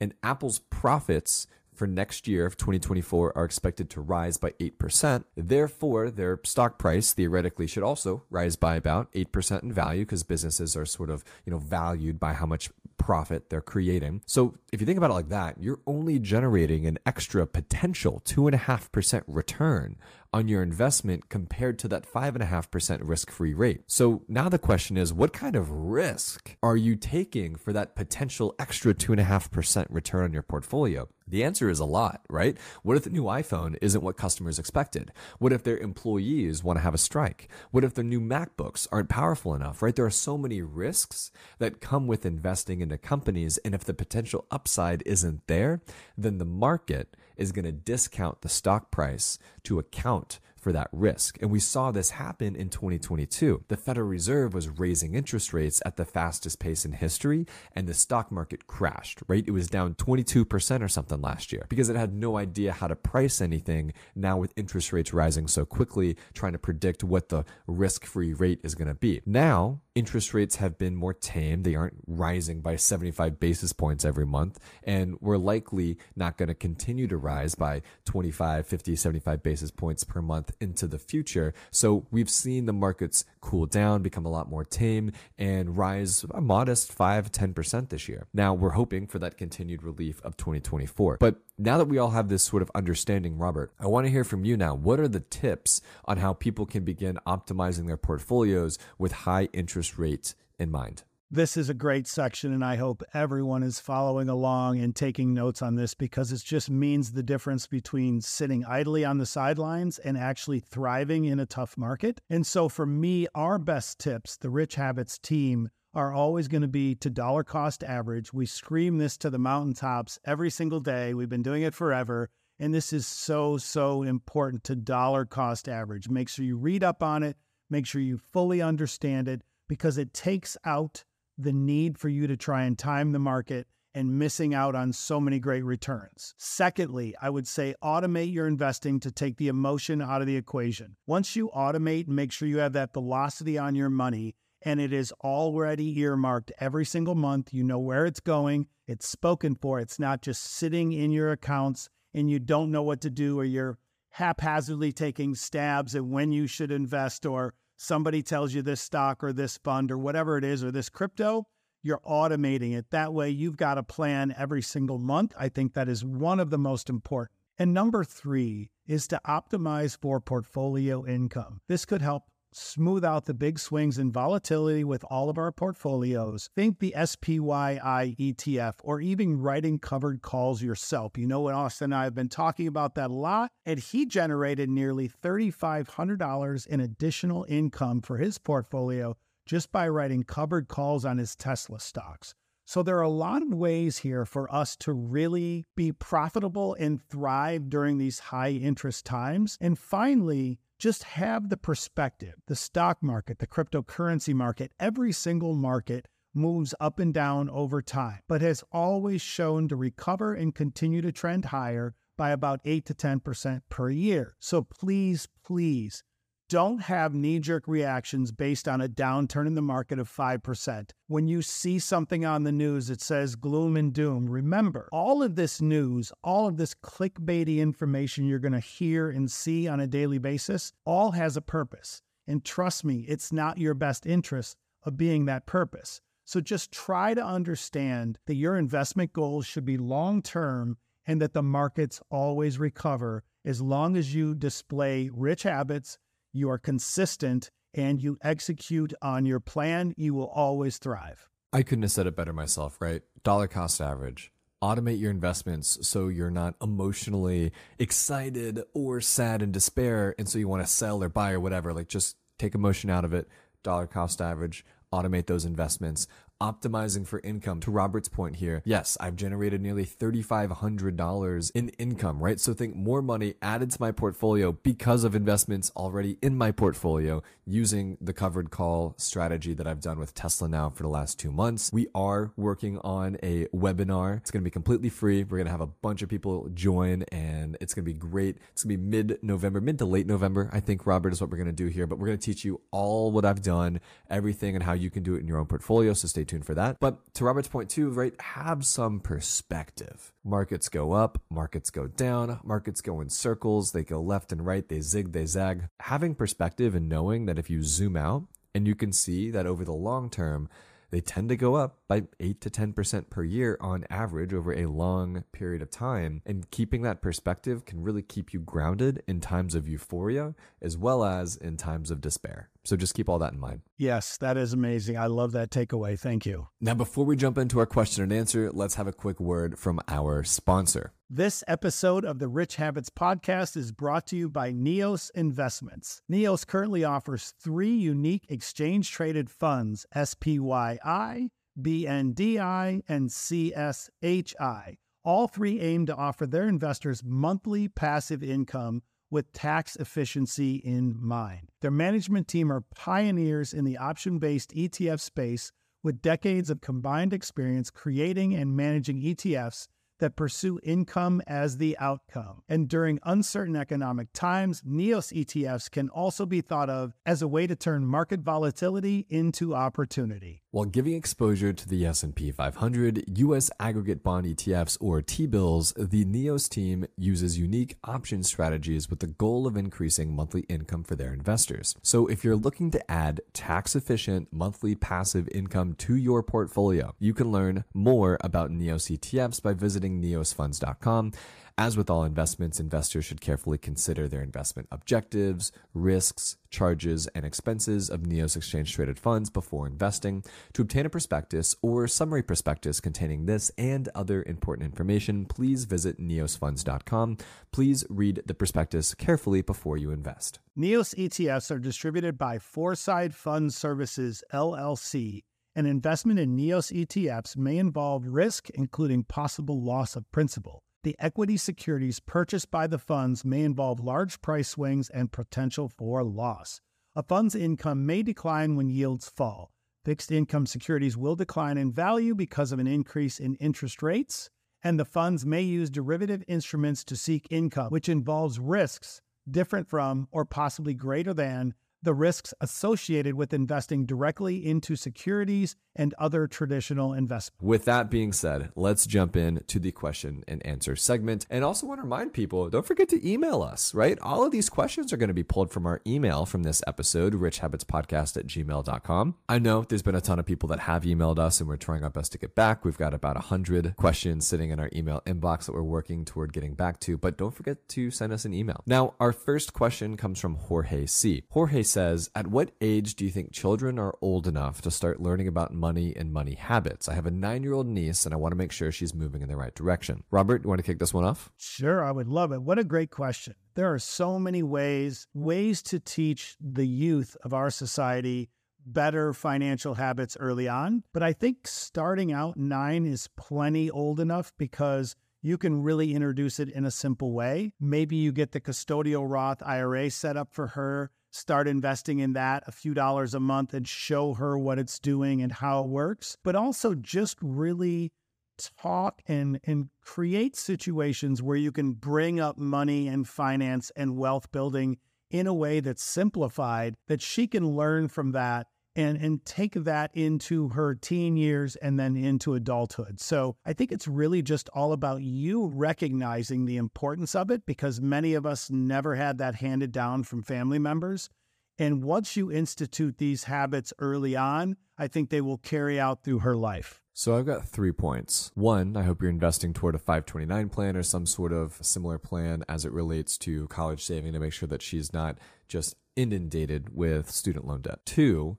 and 0.00 0.14
Apple's 0.22 0.60
profits 0.70 1.46
for 1.74 1.86
next 1.86 2.28
year 2.28 2.46
of 2.46 2.56
2024 2.56 3.36
are 3.36 3.44
expected 3.44 3.90
to 3.90 4.00
rise 4.00 4.36
by 4.36 4.50
8%. 4.52 5.24
Therefore, 5.36 6.10
their 6.10 6.38
stock 6.44 6.78
price 6.78 7.12
theoretically 7.12 7.66
should 7.66 7.82
also 7.82 8.24
rise 8.30 8.56
by 8.56 8.76
about 8.76 9.10
8% 9.12 9.62
in 9.62 9.72
value 9.72 10.04
because 10.04 10.22
businesses 10.22 10.76
are 10.76 10.86
sort 10.86 11.10
of, 11.10 11.24
you 11.44 11.52
know, 11.52 11.58
valued 11.58 12.20
by 12.20 12.34
how 12.34 12.46
much 12.46 12.70
profit 12.98 13.50
they're 13.50 13.60
creating. 13.60 14.22
So 14.26 14.54
if 14.72 14.80
you 14.80 14.86
think 14.86 14.98
about 14.98 15.10
it 15.10 15.14
like 15.14 15.28
that, 15.30 15.56
you're 15.60 15.80
only 15.86 16.18
generating 16.18 16.86
an 16.86 16.98
extra 17.04 17.46
potential 17.46 18.22
2.5% 18.24 19.24
return 19.26 19.96
on 20.32 20.48
your 20.48 20.62
investment 20.62 21.28
compared 21.28 21.78
to 21.80 21.88
that 21.88 22.10
5.5% 22.10 23.00
risk 23.02 23.30
free 23.30 23.52
rate. 23.52 23.82
So 23.86 24.22
now 24.28 24.48
the 24.48 24.58
question 24.58 24.96
is 24.96 25.12
what 25.12 25.32
kind 25.32 25.54
of 25.54 25.70
risk 25.70 26.56
are 26.62 26.76
you 26.76 26.96
taking 26.96 27.54
for 27.54 27.72
that 27.72 27.94
potential 27.94 28.54
extra 28.58 28.94
2.5% 28.94 29.86
return 29.90 30.24
on 30.24 30.32
your 30.32 30.42
portfolio? 30.42 31.08
The 31.28 31.44
answer 31.44 31.70
is 31.70 31.78
a 31.78 31.84
lot, 31.84 32.22
right? 32.28 32.58
What 32.82 32.96
if 32.96 33.04
the 33.04 33.10
new 33.10 33.24
iPhone 33.24 33.76
isn't 33.80 34.02
what 34.02 34.16
customers 34.16 34.58
expected? 34.58 35.12
What 35.38 35.52
if 35.52 35.62
their 35.62 35.78
employees 35.78 36.64
want 36.64 36.78
to 36.78 36.82
have 36.82 36.94
a 36.94 36.98
strike? 36.98 37.48
What 37.70 37.84
if 37.84 37.94
their 37.94 38.04
new 38.04 38.20
MacBooks 38.20 38.86
aren't 38.90 39.08
powerful 39.08 39.54
enough, 39.54 39.82
right? 39.82 39.94
There 39.94 40.04
are 40.04 40.10
so 40.10 40.36
many 40.36 40.60
risks 40.60 41.30
that 41.58 41.80
come 41.80 42.06
with 42.06 42.26
investing 42.26 42.80
into 42.80 42.98
companies. 42.98 43.58
And 43.58 43.74
if 43.74 43.84
the 43.84 43.94
potential 43.94 44.46
upside 44.50 45.02
isn't 45.06 45.46
there, 45.46 45.80
then 46.18 46.38
the 46.38 46.44
market 46.44 47.16
is 47.42 47.52
going 47.52 47.64
to 47.64 47.72
discount 47.72 48.40
the 48.40 48.48
stock 48.48 48.90
price 48.90 49.38
to 49.64 49.78
account 49.78 50.38
for 50.62 50.72
that 50.72 50.88
risk. 50.92 51.38
And 51.42 51.50
we 51.50 51.58
saw 51.58 51.90
this 51.90 52.10
happen 52.10 52.54
in 52.54 52.68
2022. 52.68 53.64
The 53.66 53.76
Federal 53.76 54.06
Reserve 54.06 54.54
was 54.54 54.68
raising 54.68 55.14
interest 55.14 55.52
rates 55.52 55.82
at 55.84 55.96
the 55.96 56.04
fastest 56.04 56.60
pace 56.60 56.84
in 56.84 56.92
history, 56.92 57.46
and 57.74 57.88
the 57.88 57.94
stock 57.94 58.30
market 58.30 58.68
crashed, 58.68 59.22
right? 59.26 59.44
It 59.44 59.50
was 59.50 59.66
down 59.66 59.94
22% 59.94 60.82
or 60.82 60.88
something 60.88 61.20
last 61.20 61.52
year 61.52 61.66
because 61.68 61.88
it 61.88 61.96
had 61.96 62.14
no 62.14 62.36
idea 62.36 62.72
how 62.72 62.86
to 62.86 62.94
price 62.94 63.40
anything. 63.40 63.92
Now, 64.14 64.38
with 64.38 64.52
interest 64.56 64.92
rates 64.92 65.12
rising 65.12 65.48
so 65.48 65.64
quickly, 65.64 66.16
trying 66.32 66.52
to 66.52 66.58
predict 66.58 67.02
what 67.02 67.28
the 67.28 67.44
risk 67.66 68.04
free 68.04 68.32
rate 68.32 68.60
is 68.62 68.76
going 68.76 68.88
to 68.88 68.94
be. 68.94 69.20
Now, 69.26 69.80
interest 69.96 70.32
rates 70.32 70.56
have 70.56 70.78
been 70.78 70.94
more 70.94 71.12
tame. 71.12 71.64
They 71.64 71.74
aren't 71.74 71.96
rising 72.06 72.60
by 72.60 72.76
75 72.76 73.40
basis 73.40 73.72
points 73.72 74.04
every 74.04 74.26
month, 74.26 74.60
and 74.84 75.16
we're 75.20 75.38
likely 75.38 75.98
not 76.14 76.36
going 76.36 76.48
to 76.48 76.54
continue 76.54 77.08
to 77.08 77.16
rise 77.16 77.56
by 77.56 77.82
25, 78.04 78.66
50, 78.66 78.94
75 78.94 79.42
basis 79.42 79.70
points 79.72 80.04
per 80.04 80.22
into 80.60 80.86
the 80.86 80.98
future. 80.98 81.54
So 81.70 82.06
we've 82.10 82.30
seen 82.30 82.66
the 82.66 82.72
markets 82.72 83.24
cool 83.40 83.66
down, 83.66 84.02
become 84.02 84.26
a 84.26 84.30
lot 84.30 84.48
more 84.48 84.64
tame, 84.64 85.12
and 85.38 85.76
rise 85.76 86.24
a 86.30 86.40
modest 86.40 86.92
5, 86.92 87.32
10% 87.32 87.88
this 87.88 88.08
year. 88.08 88.26
Now 88.32 88.54
we're 88.54 88.70
hoping 88.70 89.06
for 89.06 89.18
that 89.18 89.36
continued 89.36 89.82
relief 89.82 90.20
of 90.22 90.36
2024. 90.36 91.18
But 91.18 91.36
now 91.58 91.78
that 91.78 91.86
we 91.86 91.98
all 91.98 92.10
have 92.10 92.28
this 92.28 92.42
sort 92.42 92.62
of 92.62 92.70
understanding, 92.74 93.38
Robert, 93.38 93.72
I 93.78 93.86
want 93.86 94.06
to 94.06 94.10
hear 94.10 94.24
from 94.24 94.44
you 94.44 94.56
now. 94.56 94.74
What 94.74 95.00
are 95.00 95.08
the 95.08 95.20
tips 95.20 95.80
on 96.04 96.18
how 96.18 96.32
people 96.32 96.66
can 96.66 96.84
begin 96.84 97.18
optimizing 97.26 97.86
their 97.86 97.96
portfolios 97.96 98.78
with 98.98 99.12
high 99.12 99.48
interest 99.52 99.98
rates 99.98 100.34
in 100.58 100.70
mind? 100.70 101.04
This 101.34 101.56
is 101.56 101.70
a 101.70 101.74
great 101.74 102.06
section, 102.06 102.52
and 102.52 102.62
I 102.62 102.76
hope 102.76 103.02
everyone 103.14 103.62
is 103.62 103.80
following 103.80 104.28
along 104.28 104.78
and 104.80 104.94
taking 104.94 105.32
notes 105.32 105.62
on 105.62 105.76
this 105.76 105.94
because 105.94 106.30
it 106.30 106.42
just 106.44 106.68
means 106.68 107.12
the 107.12 107.22
difference 107.22 107.66
between 107.66 108.20
sitting 108.20 108.66
idly 108.66 109.02
on 109.02 109.16
the 109.16 109.24
sidelines 109.24 109.98
and 109.98 110.18
actually 110.18 110.60
thriving 110.60 111.24
in 111.24 111.40
a 111.40 111.46
tough 111.46 111.78
market. 111.78 112.20
And 112.28 112.46
so, 112.46 112.68
for 112.68 112.84
me, 112.84 113.28
our 113.34 113.58
best 113.58 113.98
tips, 113.98 114.36
the 114.36 114.50
Rich 114.50 114.74
Habits 114.74 115.16
team, 115.16 115.70
are 115.94 116.12
always 116.12 116.48
going 116.48 116.60
to 116.60 116.68
be 116.68 116.94
to 116.96 117.08
dollar 117.08 117.44
cost 117.44 117.82
average. 117.82 118.34
We 118.34 118.44
scream 118.44 118.98
this 118.98 119.16
to 119.16 119.30
the 119.30 119.38
mountaintops 119.38 120.18
every 120.26 120.50
single 120.50 120.80
day. 120.80 121.14
We've 121.14 121.30
been 121.30 121.42
doing 121.42 121.62
it 121.62 121.72
forever. 121.72 122.28
And 122.58 122.74
this 122.74 122.92
is 122.92 123.06
so, 123.06 123.56
so 123.56 124.02
important 124.02 124.64
to 124.64 124.76
dollar 124.76 125.24
cost 125.24 125.66
average. 125.66 126.10
Make 126.10 126.28
sure 126.28 126.44
you 126.44 126.58
read 126.58 126.84
up 126.84 127.02
on 127.02 127.22
it, 127.22 127.38
make 127.70 127.86
sure 127.86 128.02
you 128.02 128.18
fully 128.18 128.60
understand 128.60 129.28
it, 129.28 129.40
because 129.66 129.96
it 129.96 130.12
takes 130.12 130.58
out 130.66 131.04
the 131.38 131.52
need 131.52 131.98
for 131.98 132.08
you 132.08 132.26
to 132.26 132.36
try 132.36 132.64
and 132.64 132.78
time 132.78 133.12
the 133.12 133.18
market 133.18 133.66
and 133.94 134.18
missing 134.18 134.54
out 134.54 134.74
on 134.74 134.92
so 134.92 135.20
many 135.20 135.38
great 135.38 135.64
returns. 135.64 136.34
Secondly, 136.38 137.14
I 137.20 137.28
would 137.28 137.46
say 137.46 137.74
automate 137.82 138.32
your 138.32 138.46
investing 138.46 139.00
to 139.00 139.10
take 139.10 139.36
the 139.36 139.48
emotion 139.48 140.00
out 140.00 140.22
of 140.22 140.26
the 140.26 140.36
equation. 140.36 140.96
Once 141.06 141.36
you 141.36 141.50
automate 141.54 142.08
make 142.08 142.32
sure 142.32 142.48
you 142.48 142.58
have 142.58 142.72
that 142.72 142.94
velocity 142.94 143.58
on 143.58 143.74
your 143.74 143.90
money, 143.90 144.34
and 144.64 144.80
it 144.80 144.92
is 144.92 145.12
already 145.24 145.98
earmarked 145.98 146.52
every 146.60 146.84
single 146.84 147.16
month. 147.16 147.52
You 147.52 147.64
know 147.64 147.80
where 147.80 148.06
it's 148.06 148.20
going, 148.20 148.68
it's 148.86 149.08
spoken 149.08 149.56
for. 149.56 149.80
It's 149.80 149.98
not 149.98 150.22
just 150.22 150.42
sitting 150.42 150.92
in 150.92 151.10
your 151.10 151.32
accounts 151.32 151.88
and 152.14 152.30
you 152.30 152.38
don't 152.38 152.70
know 152.70 152.82
what 152.82 153.00
to 153.00 153.10
do, 153.10 153.40
or 153.40 153.44
you're 153.44 153.78
haphazardly 154.10 154.92
taking 154.92 155.34
stabs 155.34 155.94
at 155.94 156.04
when 156.04 156.30
you 156.30 156.46
should 156.46 156.70
invest, 156.70 157.26
or 157.26 157.54
somebody 157.82 158.22
tells 158.22 158.54
you 158.54 158.62
this 158.62 158.80
stock 158.80 159.24
or 159.24 159.32
this 159.32 159.58
fund 159.58 159.90
or 159.90 159.98
whatever 159.98 160.38
it 160.38 160.44
is, 160.44 160.62
or 160.62 160.70
this 160.70 160.88
crypto. 160.88 161.46
You're 161.82 162.00
automating 162.00 162.76
it. 162.76 162.90
That 162.90 163.12
way, 163.12 163.30
you've 163.30 163.56
got 163.56 163.76
a 163.76 163.82
plan 163.82 164.32
every 164.38 164.62
single 164.62 164.98
month. 164.98 165.34
I 165.36 165.48
think 165.48 165.74
that 165.74 165.88
is 165.88 166.04
one 166.04 166.38
of 166.38 166.50
the 166.50 166.58
most 166.58 166.88
important. 166.88 167.32
And 167.58 167.74
number 167.74 168.04
three 168.04 168.70
is 168.86 169.08
to 169.08 169.20
optimize 169.26 169.98
for 170.00 170.20
portfolio 170.20 171.04
income. 171.04 171.60
This 171.68 171.84
could 171.84 172.02
help 172.02 172.24
smooth 172.54 173.04
out 173.04 173.24
the 173.24 173.34
big 173.34 173.58
swings 173.58 173.98
in 173.98 174.12
volatility 174.12 174.84
with 174.84 175.04
all 175.04 175.28
of 175.28 175.38
our 175.38 175.52
portfolios. 175.52 176.50
Think 176.54 176.78
the 176.78 176.94
SPYI 176.96 178.16
ETF 178.16 178.74
or 178.82 179.00
even 179.00 179.40
writing 179.40 179.78
covered 179.78 180.22
calls 180.22 180.62
yourself. 180.62 181.16
You 181.16 181.26
know 181.26 181.40
what 181.40 181.54
Austin 181.54 181.86
and 181.86 181.94
I 181.94 182.04
have 182.04 182.14
been 182.14 182.28
talking 182.28 182.66
about 182.66 182.94
that 182.94 183.10
a 183.10 183.14
lot, 183.14 183.50
and 183.66 183.78
he 183.78 184.06
generated 184.06 184.68
nearly 184.68 185.08
$3,500 185.08 186.66
in 186.66 186.80
additional 186.80 187.46
income 187.48 188.00
for 188.00 188.18
his 188.18 188.38
portfolio 188.38 189.16
just 189.46 189.72
by 189.72 189.88
writing 189.88 190.22
covered 190.22 190.68
calls 190.68 191.04
on 191.04 191.18
his 191.18 191.34
Tesla 191.34 191.80
stocks. 191.80 192.34
So 192.64 192.82
there 192.82 192.96
are 192.98 193.02
a 193.02 193.08
lot 193.08 193.42
of 193.42 193.52
ways 193.52 193.98
here 193.98 194.24
for 194.24 194.52
us 194.54 194.76
to 194.76 194.92
really 194.92 195.66
be 195.76 195.92
profitable 195.92 196.74
and 196.78 197.02
thrive 197.02 197.68
during 197.68 197.98
these 197.98 198.18
high 198.18 198.50
interest 198.50 199.04
times. 199.04 199.58
And 199.60 199.78
finally, 199.78 200.60
just 200.82 201.04
have 201.04 201.48
the 201.48 201.56
perspective. 201.56 202.34
The 202.48 202.56
stock 202.56 203.04
market, 203.04 203.38
the 203.38 203.46
cryptocurrency 203.46 204.34
market, 204.34 204.72
every 204.80 205.12
single 205.12 205.54
market 205.54 206.08
moves 206.34 206.74
up 206.80 206.98
and 206.98 207.14
down 207.14 207.48
over 207.50 207.80
time, 207.80 208.18
but 208.28 208.40
has 208.40 208.64
always 208.72 209.22
shown 209.22 209.68
to 209.68 209.76
recover 209.76 210.34
and 210.34 210.52
continue 210.52 211.00
to 211.00 211.12
trend 211.12 211.44
higher 211.46 211.94
by 212.18 212.30
about 212.30 212.58
8 212.64 212.84
to 212.86 212.94
10% 212.94 213.60
per 213.68 213.90
year. 213.90 214.34
So 214.40 214.62
please, 214.62 215.28
please 215.44 216.02
don't 216.52 216.82
have 216.82 217.14
knee 217.14 217.38
jerk 217.38 217.66
reactions 217.66 218.30
based 218.30 218.68
on 218.68 218.82
a 218.82 218.86
downturn 218.86 219.46
in 219.46 219.54
the 219.54 219.62
market 219.62 219.98
of 219.98 220.06
5%. 220.06 220.90
When 221.06 221.26
you 221.26 221.40
see 221.40 221.78
something 221.78 222.26
on 222.26 222.44
the 222.44 222.52
news 222.52 222.88
that 222.88 223.00
says 223.00 223.36
gloom 223.36 223.74
and 223.74 223.90
doom, 223.90 224.28
remember 224.28 224.86
all 224.92 225.22
of 225.22 225.34
this 225.34 225.62
news, 225.62 226.12
all 226.22 226.46
of 226.46 226.58
this 226.58 226.74
clickbaity 226.74 227.56
information 227.56 228.26
you're 228.26 228.38
going 228.38 228.52
to 228.52 228.60
hear 228.60 229.08
and 229.08 229.30
see 229.30 229.66
on 229.66 229.80
a 229.80 229.86
daily 229.86 230.18
basis, 230.18 230.74
all 230.84 231.12
has 231.12 231.38
a 231.38 231.40
purpose. 231.40 232.02
And 232.26 232.44
trust 232.44 232.84
me, 232.84 233.06
it's 233.08 233.32
not 233.32 233.56
your 233.56 233.72
best 233.72 234.04
interest 234.04 234.58
of 234.84 234.98
being 234.98 235.24
that 235.24 235.46
purpose. 235.46 236.02
So 236.26 236.42
just 236.42 236.70
try 236.70 237.14
to 237.14 237.24
understand 237.24 238.18
that 238.26 238.34
your 238.34 238.58
investment 238.58 239.14
goals 239.14 239.46
should 239.46 239.64
be 239.64 239.78
long 239.78 240.20
term 240.20 240.76
and 241.06 241.18
that 241.22 241.32
the 241.32 241.42
markets 241.42 242.02
always 242.10 242.58
recover 242.58 243.24
as 243.42 243.62
long 243.62 243.96
as 243.96 244.14
you 244.14 244.34
display 244.34 245.08
rich 245.14 245.44
habits 245.44 245.96
you 246.32 246.50
are 246.50 246.58
consistent, 246.58 247.50
and 247.74 248.02
you 248.02 248.18
execute 248.22 248.92
on 249.00 249.24
your 249.24 249.40
plan, 249.40 249.94
you 249.96 250.14
will 250.14 250.28
always 250.28 250.78
thrive. 250.78 251.28
I 251.52 251.62
couldn't 251.62 251.82
have 251.82 251.92
said 251.92 252.06
it 252.06 252.16
better 252.16 252.32
myself, 252.32 252.80
right? 252.80 253.02
Dollar 253.22 253.48
cost 253.48 253.80
average. 253.80 254.32
Automate 254.62 255.00
your 255.00 255.10
investments 255.10 255.86
so 255.86 256.08
you're 256.08 256.30
not 256.30 256.54
emotionally 256.62 257.52
excited 257.78 258.62
or 258.74 259.00
sad 259.00 259.42
and 259.42 259.52
despair. 259.52 260.14
And 260.18 260.28
so 260.28 260.38
you 260.38 260.48
want 260.48 260.62
to 260.62 260.72
sell 260.72 261.02
or 261.02 261.08
buy 261.08 261.32
or 261.32 261.40
whatever. 261.40 261.74
Like 261.74 261.88
just 261.88 262.16
take 262.38 262.54
emotion 262.54 262.88
out 262.88 263.04
of 263.04 263.12
it. 263.12 263.28
Dollar 263.62 263.86
cost 263.86 264.20
average. 264.20 264.64
Automate 264.92 265.26
those 265.26 265.44
investments 265.44 266.06
optimizing 266.42 267.06
for 267.06 267.20
income. 267.20 267.60
To 267.60 267.70
Robert's 267.70 268.08
point 268.08 268.36
here, 268.36 268.62
yes, 268.64 268.98
I've 269.00 269.14
generated 269.14 269.62
nearly 269.62 269.86
$3,500 269.86 271.52
in 271.54 271.68
income, 271.70 272.18
right? 272.18 272.40
So 272.40 272.52
think 272.52 272.74
more 272.74 273.00
money 273.00 273.34
added 273.40 273.70
to 273.70 273.76
my 273.80 273.92
portfolio 273.92 274.50
because 274.50 275.04
of 275.04 275.14
investments 275.14 275.70
already 275.76 276.18
in 276.20 276.36
my 276.36 276.50
portfolio 276.50 277.22
using 277.46 277.96
the 278.00 278.12
covered 278.12 278.50
call 278.50 278.94
strategy 278.98 279.54
that 279.54 279.68
I've 279.68 279.80
done 279.80 280.00
with 280.00 280.14
Tesla 280.14 280.48
now 280.48 280.70
for 280.70 280.82
the 280.82 280.88
last 280.88 281.20
two 281.20 281.30
months. 281.30 281.70
We 281.72 281.86
are 281.94 282.32
working 282.36 282.78
on 282.78 283.18
a 283.22 283.46
webinar. 283.46 284.16
It's 284.16 284.32
going 284.32 284.42
to 284.42 284.44
be 284.44 284.50
completely 284.50 284.88
free. 284.88 285.22
We're 285.22 285.38
going 285.38 285.46
to 285.46 285.52
have 285.52 285.60
a 285.60 285.66
bunch 285.66 286.02
of 286.02 286.08
people 286.08 286.48
join 286.54 287.04
and 287.12 287.56
it's 287.60 287.72
going 287.72 287.84
to 287.84 287.92
be 287.92 287.98
great. 287.98 288.38
It's 288.50 288.64
going 288.64 288.76
to 288.76 288.78
be 288.78 288.82
mid 288.82 289.18
November, 289.22 289.60
mid 289.60 289.78
to 289.78 289.84
late 289.84 290.08
November. 290.08 290.50
I 290.52 290.58
think, 290.58 290.86
Robert, 290.86 291.12
is 291.12 291.20
what 291.20 291.30
we're 291.30 291.36
going 291.36 291.46
to 291.46 291.52
do 291.52 291.68
here, 291.68 291.86
but 291.86 292.00
we're 292.00 292.06
going 292.06 292.18
to 292.18 292.24
teach 292.24 292.44
you 292.44 292.60
all 292.72 293.12
what 293.12 293.24
I've 293.24 293.42
done, 293.42 293.80
everything, 294.10 294.56
and 294.56 294.64
how 294.64 294.72
you 294.72 294.90
can 294.90 295.04
do 295.04 295.14
it 295.14 295.20
in 295.20 295.28
your 295.28 295.38
own 295.38 295.46
portfolio. 295.46 295.92
So 295.92 296.08
stay 296.08 296.24
tuned 296.24 296.31
tuned 296.32 296.46
for 296.46 296.54
that. 296.54 296.80
But 296.80 297.14
to 297.14 297.24
Robert's 297.24 297.48
point 297.48 297.68
too, 297.68 297.90
right? 297.90 298.18
Have 298.20 298.64
some 298.64 299.00
perspective. 299.00 300.12
Markets 300.24 300.70
go 300.70 300.92
up, 300.92 301.20
markets 301.30 301.70
go 301.70 301.86
down, 301.86 302.40
markets 302.42 302.80
go 302.80 303.02
in 303.02 303.10
circles, 303.10 303.72
they 303.72 303.84
go 303.84 304.00
left 304.00 304.32
and 304.32 304.44
right, 304.44 304.66
they 304.66 304.80
zig, 304.80 305.12
they 305.12 305.26
zag. 305.26 305.68
Having 305.80 306.14
perspective 306.14 306.74
and 306.74 306.88
knowing 306.88 307.26
that 307.26 307.38
if 307.38 307.50
you 307.50 307.62
zoom 307.62 307.96
out 307.96 308.24
and 308.54 308.66
you 308.66 308.74
can 308.74 308.92
see 308.92 309.30
that 309.30 309.46
over 309.46 309.62
the 309.62 309.72
long 309.72 310.08
term, 310.08 310.48
they 310.92 311.00
tend 311.00 311.30
to 311.30 311.36
go 311.36 311.56
up 311.56 311.78
by 311.88 312.02
8 312.20 312.40
to 312.42 312.50
10% 312.50 313.10
per 313.10 313.24
year 313.24 313.56
on 313.60 313.84
average 313.88 314.32
over 314.32 314.52
a 314.52 314.66
long 314.66 315.24
period 315.32 315.62
of 315.62 315.70
time. 315.70 316.22
And 316.26 316.48
keeping 316.50 316.82
that 316.82 317.00
perspective 317.00 317.64
can 317.64 317.82
really 317.82 318.02
keep 318.02 318.32
you 318.32 318.40
grounded 318.40 319.02
in 319.08 319.20
times 319.20 319.54
of 319.54 319.66
euphoria 319.66 320.34
as 320.60 320.76
well 320.76 321.02
as 321.02 321.34
in 321.34 321.56
times 321.56 321.90
of 321.90 322.02
despair. 322.02 322.50
So 322.64 322.76
just 322.76 322.94
keep 322.94 323.08
all 323.08 323.18
that 323.18 323.32
in 323.32 323.40
mind. 323.40 323.62
Yes, 323.76 324.18
that 324.18 324.36
is 324.36 324.52
amazing. 324.52 324.96
I 324.96 325.06
love 325.06 325.32
that 325.32 325.50
takeaway. 325.50 325.98
Thank 325.98 326.26
you. 326.26 326.48
Now, 326.60 326.74
before 326.74 327.04
we 327.04 327.16
jump 327.16 327.38
into 327.38 327.58
our 327.58 327.66
question 327.66 328.04
and 328.04 328.12
answer, 328.12 328.50
let's 328.52 328.76
have 328.76 328.86
a 328.86 328.92
quick 328.92 329.18
word 329.18 329.58
from 329.58 329.80
our 329.88 330.22
sponsor. 330.22 330.92
This 331.14 331.44
episode 331.46 332.06
of 332.06 332.20
the 332.20 332.26
Rich 332.26 332.56
Habits 332.56 332.88
Podcast 332.88 333.54
is 333.54 333.70
brought 333.70 334.06
to 334.06 334.16
you 334.16 334.30
by 334.30 334.50
Neos 334.50 335.10
Investments. 335.14 336.00
Neos 336.10 336.46
currently 336.46 336.84
offers 336.84 337.34
three 337.38 337.74
unique 337.74 338.24
exchange 338.30 338.90
traded 338.90 339.28
funds 339.28 339.84
SPYI, 339.94 341.28
BNDI, 341.60 342.82
and 342.88 343.10
CSHI. 343.10 344.78
All 345.04 345.28
three 345.28 345.60
aim 345.60 345.84
to 345.84 345.94
offer 345.94 346.26
their 346.26 346.48
investors 346.48 347.02
monthly 347.04 347.68
passive 347.68 348.22
income 348.22 348.80
with 349.10 349.34
tax 349.34 349.76
efficiency 349.76 350.54
in 350.64 350.96
mind. 350.98 351.50
Their 351.60 351.70
management 351.70 352.26
team 352.26 352.50
are 352.50 352.64
pioneers 352.74 353.52
in 353.52 353.66
the 353.66 353.76
option 353.76 354.18
based 354.18 354.54
ETF 354.54 355.00
space 355.00 355.52
with 355.82 356.00
decades 356.00 356.48
of 356.48 356.62
combined 356.62 357.12
experience 357.12 357.68
creating 357.68 358.34
and 358.34 358.56
managing 358.56 359.02
ETFs 359.02 359.68
that 360.02 360.16
pursue 360.16 360.58
income 360.64 361.22
as 361.28 361.56
the 361.58 361.78
outcome. 361.78 362.42
And 362.48 362.68
during 362.68 362.98
uncertain 363.04 363.54
economic 363.54 364.12
times, 364.12 364.60
NEOS 364.66 365.12
ETFs 365.12 365.70
can 365.70 365.88
also 365.88 366.26
be 366.26 366.40
thought 366.40 366.68
of 366.68 366.92
as 367.06 367.22
a 367.22 367.28
way 367.28 367.46
to 367.46 367.54
turn 367.54 367.86
market 367.86 368.20
volatility 368.20 369.06
into 369.08 369.54
opportunity. 369.54 370.41
While 370.52 370.66
giving 370.66 370.92
exposure 370.92 371.54
to 371.54 371.66
the 371.66 371.86
S&P 371.86 372.30
500, 372.30 373.18
US 373.20 373.50
aggregate 373.58 374.02
bond 374.02 374.26
ETFs 374.26 374.76
or 374.82 375.00
T-bills, 375.00 375.72
the 375.78 376.04
NEOS 376.04 376.46
team 376.50 376.84
uses 376.94 377.38
unique 377.38 377.76
option 377.84 378.22
strategies 378.22 378.90
with 378.90 378.98
the 378.98 379.06
goal 379.06 379.46
of 379.46 379.56
increasing 379.56 380.14
monthly 380.14 380.42
income 380.50 380.84
for 380.84 380.94
their 380.94 381.14
investors. 381.14 381.74
So 381.80 382.06
if 382.06 382.22
you're 382.22 382.36
looking 382.36 382.70
to 382.72 382.90
add 382.90 383.22
tax-efficient 383.32 384.30
monthly 384.30 384.74
passive 384.74 385.26
income 385.32 385.72
to 385.76 385.96
your 385.96 386.22
portfolio, 386.22 386.94
you 386.98 387.14
can 387.14 387.32
learn 387.32 387.64
more 387.72 388.18
about 388.20 388.50
NEOS 388.50 388.90
ETFs 388.90 389.40
by 389.40 389.54
visiting 389.54 390.02
neosfunds.com. 390.02 391.12
As 391.58 391.76
with 391.76 391.90
all 391.90 392.04
investments, 392.04 392.58
investors 392.58 393.04
should 393.04 393.20
carefully 393.20 393.58
consider 393.58 394.08
their 394.08 394.22
investment 394.22 394.68
objectives, 394.72 395.52
risks, 395.74 396.36
charges, 396.50 397.06
and 397.08 397.26
expenses 397.26 397.90
of 397.90 398.06
NEOS 398.06 398.36
exchange 398.36 398.72
traded 398.72 398.98
funds 398.98 399.28
before 399.28 399.66
investing. 399.66 400.24
To 400.54 400.62
obtain 400.62 400.86
a 400.86 400.90
prospectus 400.90 401.54
or 401.60 401.86
summary 401.88 402.22
prospectus 402.22 402.80
containing 402.80 403.26
this 403.26 403.50
and 403.58 403.88
other 403.94 404.22
important 404.22 404.64
information, 404.64 405.26
please 405.26 405.64
visit 405.64 406.00
neosfunds.com. 406.00 407.18
Please 407.52 407.84
read 407.90 408.22
the 408.24 408.34
prospectus 408.34 408.94
carefully 408.94 409.42
before 409.42 409.76
you 409.76 409.90
invest. 409.90 410.38
NEOS 410.56 410.94
ETFs 410.94 411.50
are 411.50 411.58
distributed 411.58 412.16
by 412.16 412.38
Foreside 412.38 413.14
Fund 413.14 413.52
Services, 413.52 414.24
LLC 414.32 415.22
An 415.54 415.66
investment 415.66 416.18
in 416.18 416.34
NEOS 416.34 416.72
ETFs 416.72 417.36
may 417.36 417.58
involve 417.58 418.06
risk, 418.06 418.48
including 418.50 419.04
possible 419.04 419.62
loss 419.62 419.96
of 419.96 420.10
principal. 420.12 420.62
The 420.84 420.96
equity 420.98 421.36
securities 421.36 422.00
purchased 422.00 422.50
by 422.50 422.66
the 422.66 422.78
funds 422.78 423.24
may 423.24 423.44
involve 423.44 423.78
large 423.78 424.20
price 424.20 424.48
swings 424.48 424.90
and 424.90 425.12
potential 425.12 425.68
for 425.68 426.02
loss. 426.02 426.60
A 426.96 427.04
fund's 427.04 427.36
income 427.36 427.86
may 427.86 428.02
decline 428.02 428.56
when 428.56 428.68
yields 428.68 429.08
fall. 429.08 429.52
Fixed 429.84 430.10
income 430.10 430.44
securities 430.44 430.96
will 430.96 431.14
decline 431.14 431.56
in 431.56 431.72
value 431.72 432.16
because 432.16 432.50
of 432.50 432.58
an 432.58 432.66
increase 432.66 433.20
in 433.20 433.36
interest 433.36 433.80
rates, 433.80 434.28
and 434.64 434.78
the 434.78 434.84
funds 434.84 435.24
may 435.24 435.42
use 435.42 435.70
derivative 435.70 436.24
instruments 436.26 436.82
to 436.84 436.96
seek 436.96 437.28
income, 437.30 437.68
which 437.70 437.88
involves 437.88 438.40
risks 438.40 439.00
different 439.30 439.68
from 439.68 440.08
or 440.10 440.24
possibly 440.24 440.74
greater 440.74 441.14
than 441.14 441.54
the 441.80 441.94
risks 441.94 442.34
associated 442.40 443.14
with 443.14 443.32
investing 443.32 443.86
directly 443.86 444.44
into 444.44 444.74
securities 444.74 445.54
and 445.76 445.94
other 445.98 446.26
traditional 446.26 446.92
investments. 446.92 447.42
With 447.42 447.64
that 447.64 447.90
being 447.90 448.12
said, 448.12 448.50
let's 448.56 448.86
jump 448.86 449.16
in 449.16 449.42
to 449.46 449.58
the 449.58 449.72
question 449.72 450.24
and 450.28 450.44
answer 450.46 450.76
segment. 450.76 451.26
And 451.30 451.44
also 451.44 451.66
want 451.66 451.78
to 451.78 451.82
remind 451.82 452.12
people 452.12 452.48
don't 452.50 452.66
forget 452.66 452.88
to 452.90 453.08
email 453.08 453.42
us, 453.42 453.74
right? 453.74 453.98
All 454.00 454.24
of 454.24 454.32
these 454.32 454.48
questions 454.48 454.92
are 454.92 454.96
going 454.96 455.08
to 455.08 455.14
be 455.14 455.22
pulled 455.22 455.50
from 455.50 455.66
our 455.66 455.80
email 455.86 456.26
from 456.26 456.42
this 456.42 456.62
episode, 456.66 457.14
richhabitspodcast 457.14 458.16
at 458.16 458.26
gmail.com. 458.26 459.14
I 459.28 459.38
know 459.38 459.64
there's 459.68 459.82
been 459.82 459.94
a 459.94 460.00
ton 460.00 460.18
of 460.18 460.26
people 460.26 460.48
that 460.50 460.60
have 460.60 460.82
emailed 460.82 461.18
us, 461.18 461.40
and 461.40 461.48
we're 461.48 461.56
trying 461.56 461.84
our 461.84 461.90
best 461.90 462.12
to 462.12 462.18
get 462.18 462.34
back. 462.34 462.64
We've 462.64 462.78
got 462.78 462.94
about 462.94 463.16
a 463.16 463.20
100 463.20 463.76
questions 463.76 464.26
sitting 464.26 464.50
in 464.50 464.60
our 464.60 464.70
email 464.74 465.02
inbox 465.06 465.46
that 465.46 465.54
we're 465.54 465.62
working 465.62 466.04
toward 466.04 466.32
getting 466.32 466.54
back 466.54 466.80
to, 466.80 466.96
but 466.96 467.16
don't 467.16 467.34
forget 467.34 467.68
to 467.70 467.90
send 467.90 468.12
us 468.12 468.24
an 468.24 468.34
email. 468.34 468.62
Now, 468.66 468.94
our 469.00 469.12
first 469.12 469.52
question 469.52 469.96
comes 469.96 470.20
from 470.20 470.34
Jorge 470.36 470.86
C. 470.86 471.24
Jorge 471.30 471.62
says, 471.62 472.10
At 472.14 472.26
what 472.26 472.50
age 472.60 472.94
do 472.94 473.04
you 473.04 473.10
think 473.10 473.32
children 473.32 473.78
are 473.78 473.94
old 474.00 474.26
enough 474.26 474.60
to 474.62 474.70
start 474.70 475.00
learning 475.00 475.28
about 475.28 475.52
money 475.62 475.94
and 475.96 476.12
money 476.12 476.34
habits? 476.34 476.88
I 476.88 476.94
have 476.94 477.06
a 477.06 477.10
nine 477.10 477.44
year 477.44 477.54
old 477.54 477.68
niece 477.68 478.04
and 478.04 478.12
I 478.12 478.18
want 478.18 478.32
to 478.32 478.36
make 478.36 478.50
sure 478.50 478.72
she's 478.72 478.92
moving 478.92 479.22
in 479.22 479.28
the 479.28 479.36
right 479.36 479.54
direction. 479.54 480.02
Robert, 480.10 480.42
you 480.42 480.48
want 480.48 480.58
to 480.58 480.66
kick 480.66 480.80
this 480.80 480.92
one 480.92 481.04
off? 481.04 481.30
Sure, 481.38 481.84
I 481.84 481.92
would 481.92 482.08
love 482.08 482.32
it. 482.32 482.42
What 482.42 482.58
a 482.58 482.64
great 482.64 482.90
question. 482.90 483.36
There 483.54 483.72
are 483.72 483.78
so 483.78 484.18
many 484.18 484.42
ways, 484.42 485.06
ways 485.14 485.62
to 485.62 485.78
teach 485.78 486.36
the 486.40 486.66
youth 486.66 487.16
of 487.22 487.32
our 487.32 487.48
society 487.48 488.28
better 488.66 489.12
financial 489.12 489.74
habits 489.74 490.16
early 490.18 490.48
on. 490.48 490.82
But 490.92 491.04
I 491.04 491.12
think 491.12 491.46
starting 491.46 492.12
out 492.12 492.36
nine 492.36 492.84
is 492.84 493.08
plenty 493.16 493.70
old 493.70 494.00
enough 494.00 494.32
because 494.38 494.96
you 495.22 495.38
can 495.38 495.62
really 495.62 495.94
introduce 495.94 496.40
it 496.40 496.48
in 496.48 496.64
a 496.64 496.70
simple 496.70 497.12
way. 497.12 497.52
Maybe 497.60 497.94
you 497.94 498.10
get 498.10 498.32
the 498.32 498.40
custodial 498.40 499.08
Roth 499.08 499.42
IRA 499.44 499.90
set 499.90 500.16
up 500.16 500.32
for 500.32 500.48
her 500.48 500.90
start 501.12 501.46
investing 501.46 502.00
in 502.00 502.14
that 502.14 502.42
a 502.46 502.52
few 502.52 502.74
dollars 502.74 503.14
a 503.14 503.20
month 503.20 503.54
and 503.54 503.68
show 503.68 504.14
her 504.14 504.36
what 504.36 504.58
it's 504.58 504.78
doing 504.78 505.22
and 505.22 505.30
how 505.30 505.62
it 505.62 505.68
works, 505.68 506.16
but 506.24 506.34
also 506.34 506.74
just 506.74 507.18
really 507.20 507.92
talk 508.38 509.02
and 509.06 509.38
and 509.44 509.68
create 509.82 510.34
situations 510.34 511.22
where 511.22 511.36
you 511.36 511.52
can 511.52 511.72
bring 511.72 512.18
up 512.18 512.38
money 512.38 512.88
and 512.88 513.06
finance 513.06 513.70
and 513.76 513.96
wealth 513.96 514.32
building 514.32 514.78
in 515.10 515.26
a 515.26 515.34
way 515.34 515.60
that's 515.60 515.82
simplified 515.82 516.74
that 516.88 517.02
she 517.02 517.26
can 517.26 517.46
learn 517.46 517.86
from 517.86 518.12
that 518.12 518.46
and 518.74 518.96
and 518.96 519.24
take 519.24 519.54
that 519.54 519.90
into 519.94 520.48
her 520.48 520.74
teen 520.74 521.16
years 521.16 521.56
and 521.56 521.78
then 521.78 521.96
into 521.96 522.34
adulthood. 522.34 523.00
So 523.00 523.36
I 523.44 523.52
think 523.52 523.72
it's 523.72 523.88
really 523.88 524.22
just 524.22 524.48
all 524.54 524.72
about 524.72 525.02
you 525.02 525.46
recognizing 525.46 526.46
the 526.46 526.56
importance 526.56 527.14
of 527.14 527.30
it 527.30 527.44
because 527.46 527.80
many 527.80 528.14
of 528.14 528.26
us 528.26 528.50
never 528.50 528.94
had 528.94 529.18
that 529.18 529.36
handed 529.36 529.72
down 529.72 530.04
from 530.04 530.22
family 530.22 530.58
members. 530.58 531.10
And 531.58 531.84
once 531.84 532.16
you 532.16 532.32
institute 532.32 532.96
these 532.98 533.24
habits 533.24 533.72
early 533.78 534.16
on, 534.16 534.56
I 534.78 534.88
think 534.88 535.10
they 535.10 535.20
will 535.20 535.38
carry 535.38 535.78
out 535.78 536.02
through 536.02 536.20
her 536.20 536.34
life. 536.34 536.80
So 536.94 537.16
I've 537.16 537.26
got 537.26 537.48
three 537.48 537.72
points. 537.72 538.30
One, 538.34 538.76
I 538.76 538.82
hope 538.82 539.00
you're 539.00 539.10
investing 539.10 539.54
toward 539.54 539.74
a 539.74 539.78
529 539.78 540.48
plan 540.50 540.76
or 540.76 540.82
some 540.82 541.06
sort 541.06 541.32
of 541.32 541.58
similar 541.62 541.98
plan 541.98 542.44
as 542.48 542.64
it 542.64 542.72
relates 542.72 543.16
to 543.18 543.46
college 543.48 543.82
saving 543.82 544.12
to 544.12 544.20
make 544.20 544.32
sure 544.32 544.48
that 544.48 544.60
she's 544.60 544.92
not 544.92 545.18
just 545.48 545.74
inundated 545.96 546.74
with 546.74 547.10
student 547.10 547.46
loan 547.46 547.62
debt. 547.62 547.80
Two, 547.86 548.36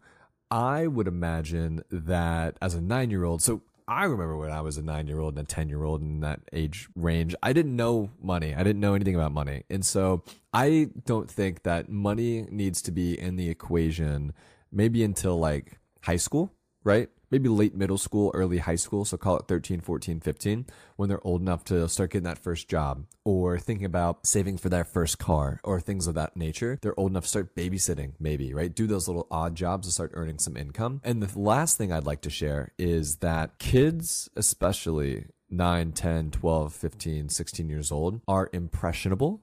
I 0.54 0.86
would 0.86 1.08
imagine 1.08 1.82
that 1.90 2.58
as 2.62 2.76
a 2.76 2.82
nine 2.82 3.10
year 3.10 3.24
old, 3.24 3.42
so 3.42 3.64
I 3.88 4.04
remember 4.04 4.38
when 4.38 4.52
I 4.52 4.62
was 4.62 4.78
a 4.78 4.84
nine 4.84 5.08
year 5.08 5.20
old 5.20 5.36
and 5.36 5.44
a 5.44 5.48
10 5.48 5.68
year 5.68 5.84
old 5.84 6.04
in 6.04 6.20
that 6.20 6.42
age 6.54 6.90
range, 6.96 7.34
I 7.42 7.54
didn't 7.54 7.76
know 7.76 8.12
money. 8.22 8.54
I 8.54 8.62
didn't 8.62 8.80
know 8.80 8.94
anything 8.94 9.16
about 9.16 9.32
money. 9.32 9.64
And 9.72 9.84
so 9.84 10.24
I 10.54 10.90
don't 11.06 11.30
think 11.30 11.64
that 11.64 11.90
money 11.90 12.46
needs 12.52 12.84
to 12.84 12.92
be 12.92 13.20
in 13.20 13.36
the 13.36 13.50
equation 13.50 14.34
maybe 14.72 15.04
until 15.04 15.40
like 15.40 15.80
high 16.04 16.18
school, 16.18 16.54
right? 16.84 17.10
Maybe 17.34 17.50
late 17.50 17.74
middle 17.74 17.98
school, 17.98 18.30
early 18.36 18.60
high 18.60 18.76
school, 18.76 19.04
so 19.04 19.18
call 19.18 19.38
it 19.38 19.48
13, 19.48 19.82
14, 19.82 20.20
15, 20.20 20.68
when 20.98 21.10
they're 21.10 21.26
old 21.26 21.42
enough 21.42 21.64
to 21.64 21.90
start 21.90 22.12
getting 22.12 22.26
that 22.26 22.38
first 22.38 22.70
job 22.70 23.08
or 23.26 23.58
thinking 23.58 23.88
about 23.88 24.28
saving 24.28 24.56
for 24.56 24.70
their 24.70 24.84
first 24.84 25.18
car 25.18 25.60
or 25.64 25.82
things 25.82 26.06
of 26.06 26.14
that 26.14 26.38
nature. 26.38 26.78
They're 26.84 26.98
old 26.98 27.10
enough 27.10 27.24
to 27.24 27.30
start 27.30 27.56
babysitting, 27.56 28.12
maybe, 28.20 28.54
right? 28.54 28.74
Do 28.74 28.86
those 28.86 29.08
little 29.08 29.26
odd 29.32 29.56
jobs 29.56 29.88
to 29.88 29.92
start 29.92 30.12
earning 30.14 30.38
some 30.38 30.56
income. 30.56 31.02
And 31.04 31.24
the 31.24 31.40
last 31.40 31.76
thing 31.76 31.92
I'd 31.92 32.06
like 32.06 32.22
to 32.22 32.30
share 32.30 32.72
is 32.78 33.16
that 33.18 33.58
kids, 33.58 34.30
especially 34.36 35.26
9, 35.50 35.92
10, 35.92 36.30
12, 36.30 36.72
15, 36.72 37.30
16 37.30 37.68
years 37.68 37.92
old, 37.92 38.22
are 38.28 38.52
impressionable 38.54 39.42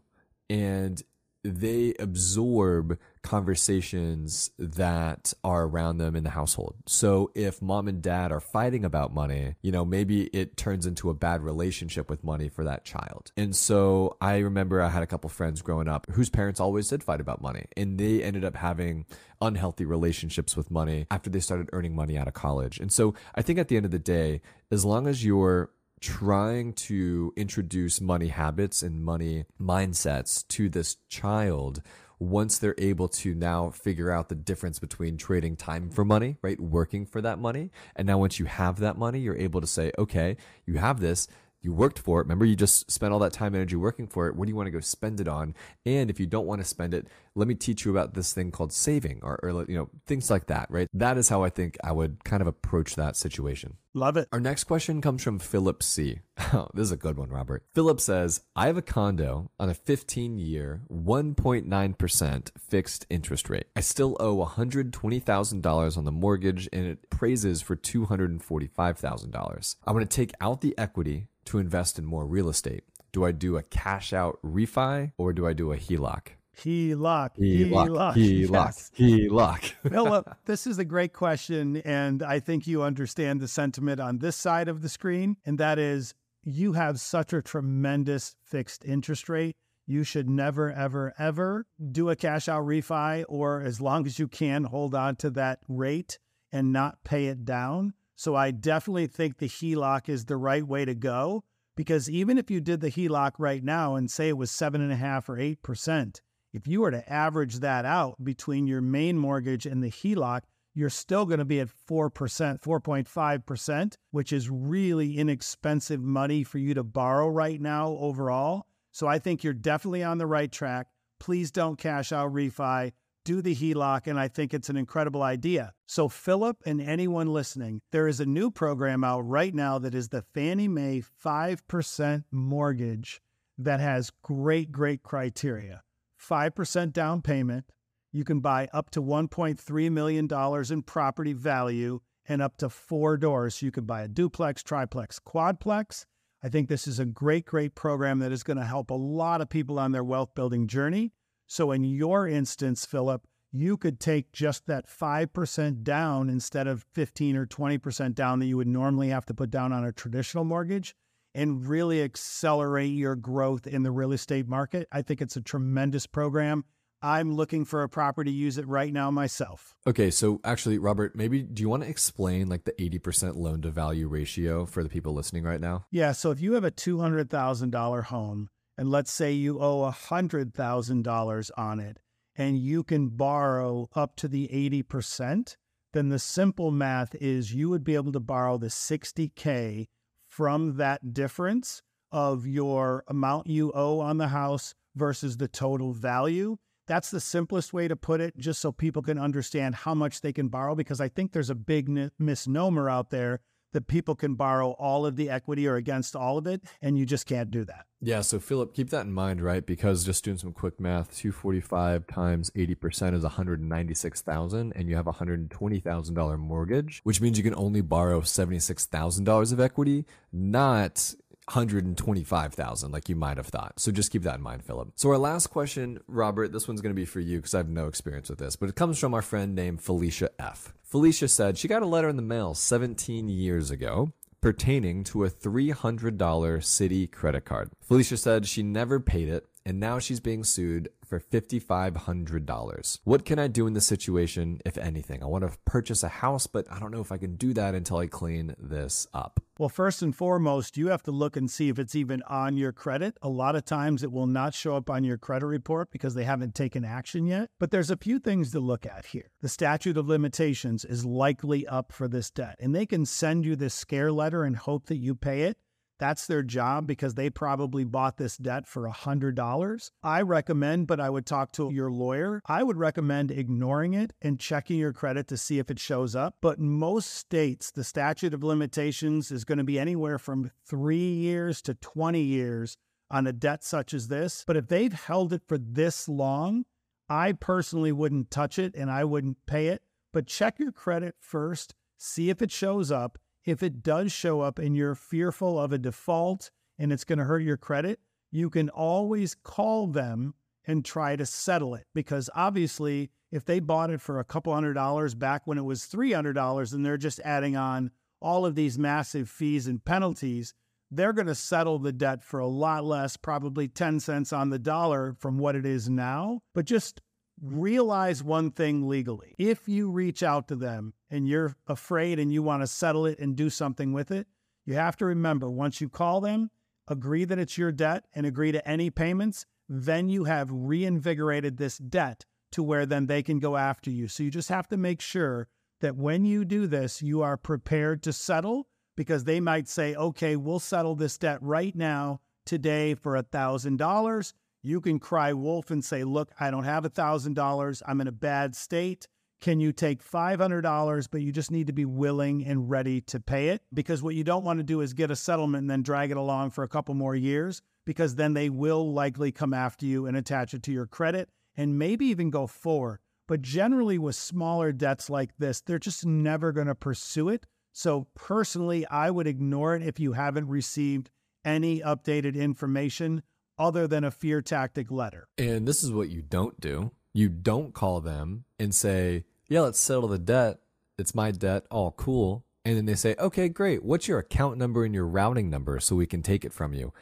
and 0.48 1.03
they 1.42 1.94
absorb 1.98 2.98
conversations 3.23 4.51
that 4.59 5.35
are 5.45 5.65
around 5.65 5.99
them 5.99 6.17
in 6.17 6.25
the 6.25 6.31
household. 6.31 6.75
So 6.87 7.31
if 7.35 7.61
mom 7.61 7.89
and 7.89 8.03
dad 8.03 8.33
are 8.33 8.41
fighting 8.41 8.85
about 8.85 9.13
money, 9.13 9.57
you 9.63 9.73
know, 9.73 9.85
maybe 9.85 10.25
it 10.29 10.57
turns 10.57 10.87
into 10.87 11.11
a 11.11 11.15
bad 11.15 11.43
relationship 11.43 12.09
with 12.09 12.25
money 12.25 12.49
for 12.49 12.65
that 12.65 12.85
child. 12.85 13.33
And 13.37 13.55
so 13.55 14.17
I 14.21 14.39
remember 14.39 14.81
I 14.81 14.89
had 14.89 15.03
a 15.03 15.07
couple 15.07 15.29
friends 15.31 15.63
growing 15.63 15.89
up 15.89 16.07
whose 16.11 16.31
parents 16.31 16.61
always 16.61 16.89
did 16.89 17.03
fight 17.03 17.21
about 17.21 17.43
money 17.43 17.67
and 17.77 17.99
they 17.99 18.23
ended 18.23 18.45
up 18.45 18.57
having 18.57 19.07
unhealthy 19.43 19.85
relationships 19.85 20.57
with 20.57 20.71
money 20.71 21.07
after 21.11 21.31
they 21.31 21.41
started 21.41 21.69
earning 21.73 21.95
money 21.95 22.17
out 22.17 22.29
of 22.29 22.35
college. 22.35 22.79
And 22.79 22.93
so 22.93 23.15
I 23.35 23.43
think 23.43 23.59
at 23.59 23.69
the 23.69 23.77
end 23.77 23.85
of 23.85 23.93
the 23.93 23.99
day, 23.99 24.41
as 24.71 24.85
long 24.85 25.07
as 25.07 25.25
you're 25.25 25.71
trying 26.01 26.73
to 26.73 27.33
introduce 27.37 28.01
money 28.01 28.29
habits 28.29 28.83
and 28.83 29.05
money 29.05 29.45
mindsets 29.61 30.47
to 30.49 30.69
this 30.69 30.97
child 31.09 31.83
once 32.21 32.59
they're 32.59 32.75
able 32.77 33.09
to 33.09 33.35
now 33.35 33.71
figure 33.71 34.11
out 34.11 34.29
the 34.29 34.35
difference 34.35 34.79
between 34.79 35.17
trading 35.17 35.57
time 35.57 35.89
for 35.89 36.05
money, 36.05 36.37
right? 36.43 36.61
Working 36.61 37.07
for 37.07 37.23
that 37.23 37.39
money. 37.39 37.71
And 37.97 38.07
now 38.07 38.19
once 38.19 38.39
you 38.39 38.45
have 38.45 38.79
that 38.81 38.99
money, 38.99 39.19
you're 39.19 39.37
able 39.37 39.63
to 39.63 39.67
say, 39.67 39.91
okay, 39.99 40.37
you 40.67 40.75
have 40.75 41.01
this. 41.01 41.27
You 41.62 41.73
worked 41.73 41.99
for 41.99 42.20
it. 42.20 42.25
Remember, 42.25 42.44
you 42.44 42.57
just 42.57 42.90
spent 42.90 43.12
all 43.12 43.18
that 43.20 43.33
time 43.33 43.49
and 43.49 43.57
energy 43.57 43.77
working 43.77 44.07
for 44.07 44.29
it. 44.29 44.35
What 44.35 44.46
do 44.46 44.51
you 44.51 44.57
want 44.57 44.66
to 44.66 44.70
go 44.70 44.81
spend 44.81 45.20
it 45.20 45.29
on? 45.29 45.55
And 45.85 46.11
if 46.11 46.18
you 46.18 46.27
don't 46.27 46.46
want 46.46 46.61
to 46.61 46.66
spend 46.66 46.94
it, 46.94 47.07
let 47.35 47.49
me 47.49 47.55
teach 47.55 47.85
you 47.85 47.90
about 47.90 48.14
this 48.14 48.33
thing 48.33 48.51
called 48.51 48.73
saving 48.73 49.20
or, 49.23 49.38
or 49.42 49.64
you 49.68 49.77
know, 49.77 49.88
things 50.07 50.31
like 50.31 50.46
that, 50.46 50.70
right? 50.70 50.88
That 50.92 51.18
is 51.18 51.29
how 51.29 51.44
I 51.44 51.51
think 51.51 51.77
I 51.85 51.92
would 51.92 52.25
kind 52.25 52.40
of 52.40 52.46
approach 52.46 52.96
that 52.96 53.16
situation. 53.16 53.77
Love 53.92 54.16
it. 54.16 54.29
Our 54.33 54.38
next 54.38 54.64
question 54.64 55.01
comes 55.01 55.23
from 55.23 55.38
Philip 55.38 55.83
C. 55.83 56.20
Oh, 56.53 56.68
this 56.75 56.85
is 56.85 56.92
a 56.92 56.96
good 56.96 57.16
one, 57.16 57.29
Robert. 57.29 57.64
Philip 57.75 58.01
says, 58.01 58.40
I 58.57 58.66
have 58.66 58.77
a 58.77 58.83
condo 58.83 59.53
on 59.61 59.68
a 59.68 59.75
15 59.75 60.38
year, 60.38 60.81
1.9% 60.90 62.51
fixed 62.59 63.07
interest 63.09 63.49
rate. 63.49 63.66
I 63.77 63.81
still 63.81 64.16
owe 64.18 64.44
$120,000 64.44 65.96
on 65.96 66.05
the 66.05 66.11
mortgage 66.11 66.68
and 66.73 66.87
it 66.87 67.09
praises 67.09 67.62
for 67.62 67.77
$245,000. 67.77 69.77
I 69.87 69.92
want 69.92 70.11
to 70.11 70.16
take 70.16 70.33
out 70.40 70.61
the 70.61 70.77
equity 70.77 71.29
to 71.51 71.59
invest 71.59 71.99
in 71.99 72.05
more 72.05 72.27
real 72.27 72.49
estate. 72.49 72.85
Do 73.13 73.25
I 73.25 73.33
do 73.33 73.57
a 73.57 73.63
cash 73.63 74.13
out 74.13 74.39
refi 74.45 75.13
or 75.19 75.33
do 75.33 75.47
I 75.47 75.53
do 75.53 75.73
a 75.73 75.77
HELOC? 75.77 76.29
HELOC. 76.57 77.31
HELOC. 77.39 78.15
HELOC. 78.15 78.51
Yes. 78.51 78.91
HELOC. 78.97 79.73
Philip, 79.91 80.37
this 80.45 80.67
is 80.67 80.79
a 80.79 80.85
great 80.85 81.13
question. 81.13 81.79
And 81.79 82.23
I 82.23 82.39
think 82.39 82.67
you 82.67 82.83
understand 82.83 83.41
the 83.41 83.49
sentiment 83.49 84.01
on 84.01 84.19
this 84.19 84.37
side 84.37 84.69
of 84.69 84.83
the 84.83 84.89
screen. 84.89 85.37
And 85.45 85.59
that 85.59 85.79
is 85.79 86.15
you 86.45 86.75
have 86.75 87.01
such 87.01 87.33
a 87.33 87.43
tremendous 87.43 88.37
fixed 88.45 88.85
interest 88.85 89.29
rate. 89.29 89.57
You 89.87 90.05
should 90.05 90.31
never, 90.31 90.71
ever, 90.71 91.15
ever 91.19 91.67
do 91.91 92.11
a 92.11 92.17
cash 92.17 92.49
out 92.49 92.65
refi, 92.65 93.25
or 93.29 93.61
as 93.61 93.81
long 93.81 94.07
as 94.07 94.21
you 94.21 94.29
can, 94.29 94.65
hold 94.65 94.95
on 94.95 95.17
to 95.17 95.31
that 95.31 95.61
rate 95.67 96.21
and 96.53 96.73
not 96.73 97.03
pay 97.03 97.27
it 97.27 97.45
down. 97.45 97.95
So 98.21 98.37
I 98.37 98.51
definitely 98.51 99.07
think 99.07 99.39
the 99.39 99.49
HELOC 99.49 100.11
is 100.11 100.27
the 100.27 100.37
right 100.37 100.63
way 100.63 100.85
to 100.85 100.95
go 100.95 101.43
because 101.75 102.11
even 102.11 102.37
if 102.37 102.51
you 102.51 102.61
did 102.61 102.83
the 102.83 102.91
HELOC 102.91 103.33
right 103.39 103.65
now 103.65 103.95
and 103.95 104.11
say 104.11 104.29
it 104.29 104.37
was 104.37 104.51
seven 104.51 104.83
and 104.83 104.93
a 104.93 104.97
half 104.97 105.31
or 105.31 105.39
eight 105.39 105.63
percent, 105.63 106.21
if 106.53 106.69
you 106.69 106.83
were 106.83 106.91
to 106.91 107.11
average 107.11 107.61
that 107.61 107.87
out 107.87 108.23
between 108.23 108.67
your 108.67 108.83
main 108.83 109.17
mortgage 109.17 109.65
and 109.65 109.83
the 109.83 109.91
HELOC, 109.91 110.43
you're 110.75 110.91
still 110.91 111.25
going 111.25 111.39
to 111.39 111.47
be 111.47 111.61
at 111.61 111.71
4%, 111.89 112.11
4.5%, 112.11 113.95
which 114.11 114.35
is 114.35 114.51
really 114.51 115.17
inexpensive 115.17 116.03
money 116.03 116.45
for 116.45 116.59
you 116.59 116.75
to 116.75 116.85
borrow 116.85 117.27
right 117.27 117.59
now 117.59 117.89
overall. 117.93 118.67
So 118.93 119.07
I 119.07 119.19
think 119.19 119.43
you're 119.43 119.55
definitely 119.55 120.03
on 120.03 120.19
the 120.19 120.27
right 120.27 120.53
track. 120.53 120.89
Please 121.21 121.51
don't 121.51 121.79
cash 121.79 122.13
out 122.13 122.35
refi. 122.35 122.93
Do 123.25 123.43
the 123.43 123.55
HELOC, 123.55 124.07
and 124.07 124.19
I 124.19 124.29
think 124.29 124.53
it's 124.53 124.69
an 124.69 124.77
incredible 124.77 125.23
idea. 125.23 125.73
So, 125.87 126.09
Philip 126.09 126.59
and 126.65 126.81
anyone 126.81 127.33
listening, 127.33 127.81
there 127.93 128.09
is 128.09 128.21
a 128.21 128.27
new 128.27 128.51
program 128.51 129.05
out 129.05 129.21
right 129.21 129.55
now 129.55 129.79
that 129.79 129.95
is 129.95 130.09
the 130.09 130.23
Fannie 130.23 130.69
Mae 130.69 131.03
5% 131.25 132.25
mortgage 132.31 133.21
that 133.59 133.81
has 133.81 134.11
great, 134.23 134.73
great 134.73 135.03
criteria 135.03 135.83
5% 136.21 136.93
down 136.93 137.23
payment. 137.23 137.65
You 138.13 138.25
can 138.25 138.41
buy 138.41 138.69
up 138.73 138.91
to 138.91 139.03
$1.3 139.03 139.93
million 139.93 140.29
in 140.73 140.83
property 140.83 141.33
value 141.33 142.01
and 142.29 142.43
up 142.43 142.57
to 142.59 142.69
four 142.69 143.17
doors. 143.17 143.63
You 143.63 143.71
can 143.71 143.85
buy 143.85 144.03
a 144.03 144.09
duplex, 144.09 144.63
triplex, 144.63 145.19
quadplex. 145.21 146.05
I 146.43 146.49
think 146.49 146.69
this 146.69 146.87
is 146.87 146.99
a 146.99 147.05
great, 147.05 147.45
great 147.45 147.75
program 147.75 148.19
that 148.21 148.33
is 148.33 148.43
going 148.43 148.57
to 148.57 148.65
help 148.65 148.91
a 148.91 148.95
lot 148.95 149.41
of 149.41 149.49
people 149.49 149.79
on 149.79 149.93
their 149.93 150.05
wealth 150.05 150.35
building 150.35 150.67
journey. 150.67 151.13
So, 151.51 151.73
in 151.73 151.83
your 151.83 152.29
instance, 152.29 152.87
Philip, 152.87 153.27
you 153.51 153.77
could 153.77 153.99
take 153.99 154.31
just 154.31 154.69
that 154.69 154.87
5% 154.87 155.83
down 155.83 156.31
instead 156.31 156.69
of 156.69 156.87
15 156.93 157.37
or 157.37 157.45
20% 157.45 158.15
down 158.15 158.39
that 158.39 158.47
you 158.47 158.57
would 158.57 158.69
normally 158.69 159.09
have 159.09 159.27
to 159.27 159.35
put 159.35 159.51
down 159.51 159.73
on 159.73 159.85
a 159.85 159.91
traditional 159.91 160.45
mortgage 160.45 160.95
and 161.35 161.67
really 161.67 162.05
accelerate 162.05 162.93
your 162.93 163.17
growth 163.17 163.67
in 163.67 163.83
the 163.83 163.91
real 163.91 164.13
estate 164.13 164.47
market. 164.47 164.87
I 164.93 165.03
think 165.03 165.21
it's 165.21 165.35
a 165.35 165.41
tremendous 165.41 166.07
program. 166.07 166.67
I'm 167.03 167.35
looking 167.35 167.65
for 167.65 167.83
a 167.83 167.89
property 167.89 168.31
to 168.31 168.37
use 168.37 168.57
it 168.57 168.69
right 168.69 168.93
now 168.93 169.11
myself. 169.11 169.75
Okay, 169.89 170.13
so 170.13 170.41
actually, 170.45 170.79
Robert, 170.79 171.17
maybe 171.17 171.43
do 171.43 171.63
you 171.63 171.69
want 171.69 171.83
to 171.83 171.89
explain 171.89 172.49
like 172.49 172.63
the 172.63 172.75
80% 172.75 173.35
loan 173.35 173.63
to 173.63 173.71
value 173.71 174.07
ratio 174.07 174.67
for 174.67 174.85
the 174.85 174.89
people 174.89 175.15
listening 175.15 175.43
right 175.43 175.61
now? 175.61 175.85
Yeah, 175.91 176.13
so 176.13 176.31
if 176.31 176.41
you 176.41 176.53
have 176.53 176.63
a 176.63 176.71
$200,000 176.71 178.05
home 178.05 178.51
and 178.81 178.90
let's 178.90 179.12
say 179.12 179.31
you 179.31 179.61
owe 179.61 179.93
$100,000 179.93 181.51
on 181.59 181.81
it 181.81 181.99
and 182.35 182.59
you 182.59 182.83
can 182.83 183.09
borrow 183.09 183.90
up 183.95 184.16
to 184.16 184.27
the 184.27 184.49
80%, 184.49 185.55
then 185.93 186.09
the 186.09 186.19
simple 186.19 186.71
math 186.71 187.14
is 187.16 187.53
you 187.53 187.69
would 187.69 187.85
be 187.85 187.95
able 187.95 188.12
to 188.12 188.21
borrow 188.21 188.57
the 188.57 188.69
60K 188.69 189.88
from 190.31 190.79
that 190.79 191.12
difference 191.12 191.83
of 192.11 192.47
your 192.47 193.05
amount 193.07 193.49
you 193.49 193.71
owe 193.75 194.01
on 194.01 194.16
the 194.16 194.29
house 194.29 194.73
versus 194.97 195.37
the 195.37 195.49
total 195.49 195.93
value. 195.93 196.57
That's 196.87 197.11
the 197.11 197.21
simplest 197.21 197.75
way 197.75 197.87
to 197.87 197.97
put 197.97 198.23
it, 198.23 198.38
just 198.38 198.62
so 198.62 198.73
people 198.73 199.03
can 199.03 199.19
understand 199.19 199.75
how 199.75 199.93
much 199.93 200.23
they 200.23 200.33
can 200.33 200.49
borrow. 200.49 200.75
Because 200.75 201.03
I 201.03 201.09
think 201.09 201.33
there's 201.33 201.51
a 201.51 201.55
big 201.55 201.90
misnomer 202.19 202.88
out 202.88 203.11
there 203.11 203.40
that 203.75 203.88
people 203.88 204.14
can 204.14 204.37
borrow 204.37 204.71
all 204.71 205.05
of 205.05 205.16
the 205.16 205.29
equity 205.29 205.69
or 205.69 205.77
against 205.77 206.16
all 206.16 206.38
of 206.38 206.47
it, 206.47 206.62
and 206.81 206.97
you 206.97 207.05
just 207.05 207.27
can't 207.27 207.51
do 207.51 207.66
that. 207.66 207.85
Yeah, 208.03 208.23
so 208.23 208.39
Philip, 208.39 208.73
keep 208.73 208.89
that 208.91 209.05
in 209.05 209.13
mind, 209.13 209.43
right? 209.43 209.65
Because 209.65 210.07
just 210.07 210.25
doing 210.25 210.39
some 210.39 210.53
quick 210.53 210.81
math, 210.81 211.15
245 211.19 212.07
times 212.07 212.51
80% 212.57 213.15
is 213.15 213.23
196,000 213.23 214.73
and 214.75 214.89
you 214.89 214.97
have 214.97 215.07
a 215.07 215.13
$120,000 215.13 216.39
mortgage, 216.39 217.01
which 217.05 217.21
means 217.21 217.37
you 217.37 217.45
can 217.45 217.55
only 217.55 217.83
borrow 217.83 218.23
$76,000 218.23 219.53
of 219.53 219.61
equity, 219.61 220.07
not 220.33 221.15
125,000 221.45 222.91
like 222.91 223.11
you 223.11 223.17
might 223.17 223.37
have 223.37 223.49
thought. 223.49 223.79
So 223.79 223.93
just 223.93 224.11
keep 224.11 224.23
that 224.23 224.37
in 224.37 224.43
mind, 224.43 224.65
Philip. 224.65 224.93
So 224.95 225.11
our 225.11 225.19
last 225.19 225.49
question, 225.49 225.99
Robert, 226.07 226.53
this 226.53 226.67
one's 226.67 226.81
going 226.81 226.95
to 226.95 227.01
be 227.01 227.05
for 227.05 227.21
you 227.21 227.37
because 227.37 227.55
I 227.55 227.59
have 227.59 227.69
no 227.69 227.87
experience 227.87 228.31
with 228.31 228.39
this, 228.39 228.57
but 228.57 228.71
it 228.71 228.77
comes 228.77 228.99
from 228.99 229.13
our 229.13 229.23
friend 229.23 229.55
named 229.55 229.83
Felicia 229.83 230.31
F. 230.39 230.73
Felicia 230.85 231.29
said 231.29 231.59
she 231.59 231.69
got 231.69 231.83
a 231.83 231.87
letter 231.87 232.09
in 232.09 232.17
the 232.17 232.23
mail 232.23 232.55
17 232.55 233.29
years 233.29 233.71
ago 233.71 234.13
pertaining 234.40 235.05
to 235.05 235.24
a 235.24 235.31
$300 235.31 236.16
Citi 236.16 237.11
credit 237.11 237.44
card. 237.44 237.70
Felicia 237.83 238.16
said 238.16 238.46
she 238.46 238.62
never 238.62 238.98
paid 239.00 239.29
it 239.29 239.46
and 239.64 239.79
now 239.79 239.98
she's 239.98 240.20
being 240.20 240.44
sued 240.44 240.88
for 241.11 241.20
$5,500. 241.20 242.99
What 243.05 243.25
can 243.25 243.38
I 243.40 243.49
do 243.49 243.66
in 243.66 243.75
this 243.75 243.87
situation, 243.87 244.61
if 244.64 244.79
anything? 244.79 245.23
I 245.23 245.27
want 245.27 245.42
to 245.44 245.59
purchase 245.66 246.05
a 246.05 246.09
house, 246.09 246.46
but 246.46 246.70
I 246.70 246.79
don't 246.79 246.92
know 246.92 247.01
if 247.01 247.11
I 247.11 247.18
can 247.18 247.35
do 247.35 247.53
that 247.55 247.75
until 247.75 247.99
I 247.99 248.07
clean 248.07 248.55
this 248.59 249.09
up. 249.12 249.40
Well, 249.59 249.68
first 249.68 250.01
and 250.01 250.16
foremost, 250.16 250.79
you 250.79 250.87
have 250.87 251.03
to 251.03 251.11
look 251.11 251.37
and 251.37 251.51
see 251.51 251.68
if 251.68 251.79
it's 251.79 251.94
even 251.94 252.23
on 252.23 252.57
your 252.57 252.73
credit. 252.73 253.18
A 253.20 253.29
lot 253.29 253.57
of 253.57 253.64
times 253.64 254.03
it 254.03 254.12
will 254.12 254.29
not 254.29 254.55
show 254.55 254.77
up 254.77 254.88
on 254.88 255.05
your 255.05 255.18
credit 255.18 255.46
report 255.46 255.90
because 255.90 256.14
they 256.14 256.25
haven't 256.25 256.55
taken 256.55 256.85
action 256.85 257.27
yet. 257.27 257.51
But 257.59 257.73
there's 257.73 257.90
a 257.90 257.96
few 257.96 258.20
things 258.20 258.53
to 258.53 258.61
look 258.61 258.87
at 258.87 259.07
here. 259.07 259.33
The 259.42 259.49
statute 259.49 259.99
of 259.99 260.09
limitations 260.09 260.85
is 260.85 261.05
likely 261.05 261.66
up 261.66 261.92
for 261.92 262.07
this 262.09 262.31
debt, 262.31 262.57
and 262.61 262.75
they 262.75 262.87
can 262.87 263.05
send 263.05 263.44
you 263.44 263.57
this 263.57 263.75
scare 263.75 264.12
letter 264.12 264.44
and 264.44 264.57
hope 264.57 264.87
that 264.87 264.96
you 264.96 265.14
pay 265.14 265.42
it. 265.42 265.59
That's 266.01 266.27
their 266.27 266.43
job 266.43 266.87
because 266.87 267.15
they 267.15 267.29
probably 267.29 267.85
bought 267.85 268.17
this 268.17 268.39
debt 268.39 268.67
for 268.67 268.89
$100. 268.89 269.91
I 270.03 270.23
recommend, 270.23 270.87
but 270.87 270.99
I 270.99 271.11
would 271.11 271.27
talk 271.27 271.53
to 271.53 271.71
your 271.71 271.91
lawyer. 271.91 272.41
I 272.47 272.63
would 272.63 272.79
recommend 272.79 273.31
ignoring 273.31 273.93
it 273.93 274.15
and 274.23 274.41
checking 274.41 274.79
your 274.79 274.95
credit 274.95 275.29
to 275.29 275.37
see 275.37 275.59
if 275.59 275.71
it 275.71 275.79
shows 275.79 276.17
up. 276.17 276.37
But 276.41 276.59
most 276.59 277.11
states, 277.11 277.71
the 277.71 277.85
statute 277.85 278.33
of 278.33 278.43
limitations 278.43 279.31
is 279.31 279.45
going 279.45 279.59
to 279.59 279.65
be 279.65 279.79
anywhere 279.79 280.19
from 280.19 280.51
three 280.67 281.13
years 281.13 281.61
to 281.63 281.75
20 281.75 282.19
years 282.19 282.79
on 283.11 283.27
a 283.27 283.33
debt 283.35 283.63
such 283.63 283.93
as 283.93 284.09
this. 284.09 284.43
But 284.47 284.57
if 284.57 284.69
they've 284.69 284.93
held 284.95 285.35
it 285.35 285.43
for 285.47 285.59
this 285.59 286.09
long, 286.09 286.65
I 287.11 287.33
personally 287.33 287.93
wouldn't 287.93 288.31
touch 288.31 288.59
it 288.59 288.75
and 288.75 288.91
I 288.91 289.05
wouldn't 289.05 289.37
pay 289.47 289.67
it. 289.67 289.83
But 290.15 290.27
check 290.27 290.59
your 290.59 290.73
credit 290.73 291.17
first, 291.21 291.75
see 291.99 292.31
if 292.31 292.41
it 292.41 292.51
shows 292.51 292.91
up 292.91 293.19
if 293.51 293.63
it 293.63 293.83
does 293.83 294.13
show 294.13 294.41
up 294.41 294.59
and 294.59 294.77
you're 294.77 294.95
fearful 294.95 295.59
of 295.59 295.73
a 295.73 295.79
default 295.79 296.51
and 296.79 296.93
it's 296.93 297.05
going 297.05 297.19
to 297.19 297.25
hurt 297.25 297.43
your 297.43 297.57
credit, 297.57 297.99
you 298.31 298.49
can 298.49 298.69
always 298.69 299.35
call 299.35 299.89
them 299.89 300.35
and 300.67 300.85
try 300.85 301.17
to 301.17 301.27
settle 301.27 301.75
it. 301.75 301.87
Because 301.95 302.31
obviously, 302.35 303.11
if 303.33 303.45
they 303.45 303.59
bought 303.59 303.91
it 303.91 304.01
for 304.01 304.21
a 304.21 304.25
couple 304.25 304.55
hundred 304.55 304.75
dollars 304.75 305.15
back 305.15 305.47
when 305.47 305.59
it 305.59 305.65
was 305.65 305.83
$300 305.83 306.73
and 306.73 306.87
they're 306.87 306.97
just 306.97 307.21
adding 307.21 307.57
on 307.57 307.91
all 308.21 308.47
of 308.47 308.55
these 308.55 308.79
massive 308.79 309.29
fees 309.29 309.67
and 309.67 309.85
penalties, 309.85 310.55
they're 310.91 311.13
going 311.13 311.27
to 311.27 311.35
settle 311.35 311.79
the 311.79 311.93
debt 311.93 312.23
for 312.23 312.41
a 312.41 312.47
lot 312.47 312.85
less, 312.85 313.17
probably 313.17 313.69
10 313.69 314.01
cents 314.01 314.33
on 314.33 314.51
the 314.51 314.59
dollar 314.59 315.15
from 315.19 315.39
what 315.39 315.57
it 315.57 315.67
is 315.67 315.89
now. 315.89 316.41
But 316.55 316.67
just 316.67 317.01
realize 317.42 318.22
one 318.22 318.50
thing 318.50 318.88
legally. 318.88 319.35
If 319.38 319.68
you 319.68 319.90
reach 319.90 320.22
out 320.22 320.48
to 320.48 320.57
them 320.57 320.94
and 321.11 321.29
you're 321.29 321.57
afraid 321.66 322.18
and 322.18 322.33
you 322.33 322.42
want 322.42 322.62
to 322.62 322.66
settle 322.66 323.07
it 323.07 323.18
and 323.18 323.37
do 323.37 323.50
something 323.50 323.92
with 323.92 324.11
it, 324.11 324.26
you 324.64 324.74
have 324.74 324.96
to 324.98 325.07
remember 325.07 325.50
once 325.50 325.81
you 325.81 325.88
call 325.88 326.20
them, 326.20 326.50
agree 326.88 327.24
that 327.24 327.38
it's 327.38 327.57
your 327.59 327.72
debt 327.72 328.05
and 328.14 328.26
agree 328.26 328.53
to 328.53 328.68
any 328.68 328.90
payments, 328.90 329.46
then 329.68 330.09
you 330.09 330.24
have 330.24 330.48
reinvigorated 330.50 331.57
this 331.57 331.79
debt 331.79 332.26
to 332.53 332.62
where 332.62 332.85
then 332.85 333.07
they 333.07 333.22
can 333.22 333.38
go 333.38 333.57
after 333.57 333.90
you. 333.90 334.09
So 334.09 334.22
you 334.22 334.31
just 334.31 334.48
have 334.48 334.68
to 334.68 334.76
make 334.76 335.00
sure 335.00 335.48
that 335.81 335.96
when 335.96 336.24
you 336.24 336.44
do 336.44 336.66
this, 336.66 337.00
you 337.00 337.22
are 337.22 337.37
prepared 337.37 338.03
to 338.03 338.12
settle 338.12 338.66
because 338.96 339.24
they 339.24 339.40
might 339.40 339.68
say, 339.68 339.94
okay, 339.94 340.37
we'll 340.37 340.59
settle 340.59 340.94
this 340.94 341.16
debt 341.16 341.38
right 341.40 341.74
now 341.74 342.20
today 342.44 342.94
for 342.94 343.16
a 343.16 343.22
$1,000 343.22 344.33
you 344.62 344.81
can 344.81 344.99
cry 344.99 345.33
wolf 345.33 345.70
and 345.70 345.85
say, 345.85 346.05
Look, 346.05 346.31
I 346.38 346.51
don't 346.51 346.64
have 346.64 346.85
a 346.85 346.90
$1,000. 346.90 347.83
I'm 347.87 348.01
in 348.01 348.09
a 348.09 348.12
bad 348.12 348.55
state. 348.55 349.09
Can 349.40 349.59
you 349.59 349.73
take 349.73 350.05
$500, 350.05 351.09
but 351.11 351.23
you 351.23 351.33
just 351.33 351.51
need 351.51 351.66
to 351.68 351.73
be 351.73 351.87
willing 351.87 352.44
and 352.44 352.68
ready 352.68 353.01
to 353.03 353.18
pay 353.18 353.49
it? 353.49 353.62
Because 353.73 354.03
what 354.03 354.14
you 354.14 354.23
don't 354.23 354.44
want 354.44 354.59
to 354.59 354.64
do 354.64 354.83
is 354.83 354.92
get 354.92 355.11
a 355.11 355.16
settlement 355.16 355.62
and 355.62 355.70
then 355.70 355.83
drag 355.83 356.11
it 356.11 356.18
along 356.18 356.51
for 356.51 356.62
a 356.62 356.68
couple 356.68 356.94
more 356.94 357.16
years, 357.16 357.62
because 357.87 358.16
then 358.16 358.35
they 358.35 358.51
will 358.51 358.92
likely 358.92 359.33
come 359.33 359.55
after 359.55 359.87
you 359.87 360.05
and 360.05 360.14
attach 360.14 360.53
it 360.53 360.62
to 360.64 360.73
your 360.73 360.87
credit 360.87 361.31
and 361.57 361.79
maybe 361.79 362.05
even 362.07 362.29
go 362.29 362.46
forward. 362.46 362.99
But 363.27 363.40
generally, 363.40 363.96
with 363.96 364.16
smaller 364.16 364.73
debts 364.73 365.09
like 365.09 365.31
this, 365.38 365.62
they're 365.62 365.79
just 365.79 366.05
never 366.05 366.53
going 366.53 366.66
to 366.66 366.75
pursue 366.75 367.31
it. 367.31 367.46
So, 367.73 368.09
personally, 368.14 368.85
I 368.88 369.11
would 369.11 369.27
ignore 369.27 369.75
it 369.75 369.83
if 369.83 369.99
you 369.99 370.12
haven't 370.12 370.49
received 370.49 371.11
any 371.44 371.81
updated 371.81 372.35
information 372.35 373.23
other 373.61 373.87
than 373.87 374.03
a 374.03 374.11
fear 374.11 374.42
tactic 374.42 374.90
letter. 374.90 375.29
And 375.38 375.68
this 375.68 375.85
is 375.85 375.92
what 375.92 376.09
you 376.09 376.23
don't 376.23 376.59
do. 376.59 376.90
You 377.12 377.29
don't 377.29 377.75
call 377.75 378.01
them 378.01 378.44
and 378.59 378.75
say, 378.75 379.25
Yeah, 379.49 379.61
let's 379.61 379.79
settle 379.79 380.09
the 380.09 380.18
debt. 380.18 380.59
It's 380.99 381.14
my 381.14 381.31
debt. 381.31 381.66
All 381.70 381.92
cool. 381.92 382.44
And 382.64 382.77
then 382.77 382.87
they 382.87 382.94
say, 382.94 383.14
Okay, 383.18 383.49
great. 383.49 383.85
What's 383.85 384.09
your 384.09 384.18
account 384.18 384.57
number 384.57 384.85
and 384.85 384.94
your 384.94 385.07
routing 385.07 385.51
number 385.51 385.79
so 385.79 385.94
we 385.94 386.07
can 386.07 386.23
take 386.23 386.44
it 386.44 386.53
from 386.53 386.73
you? 386.73 386.92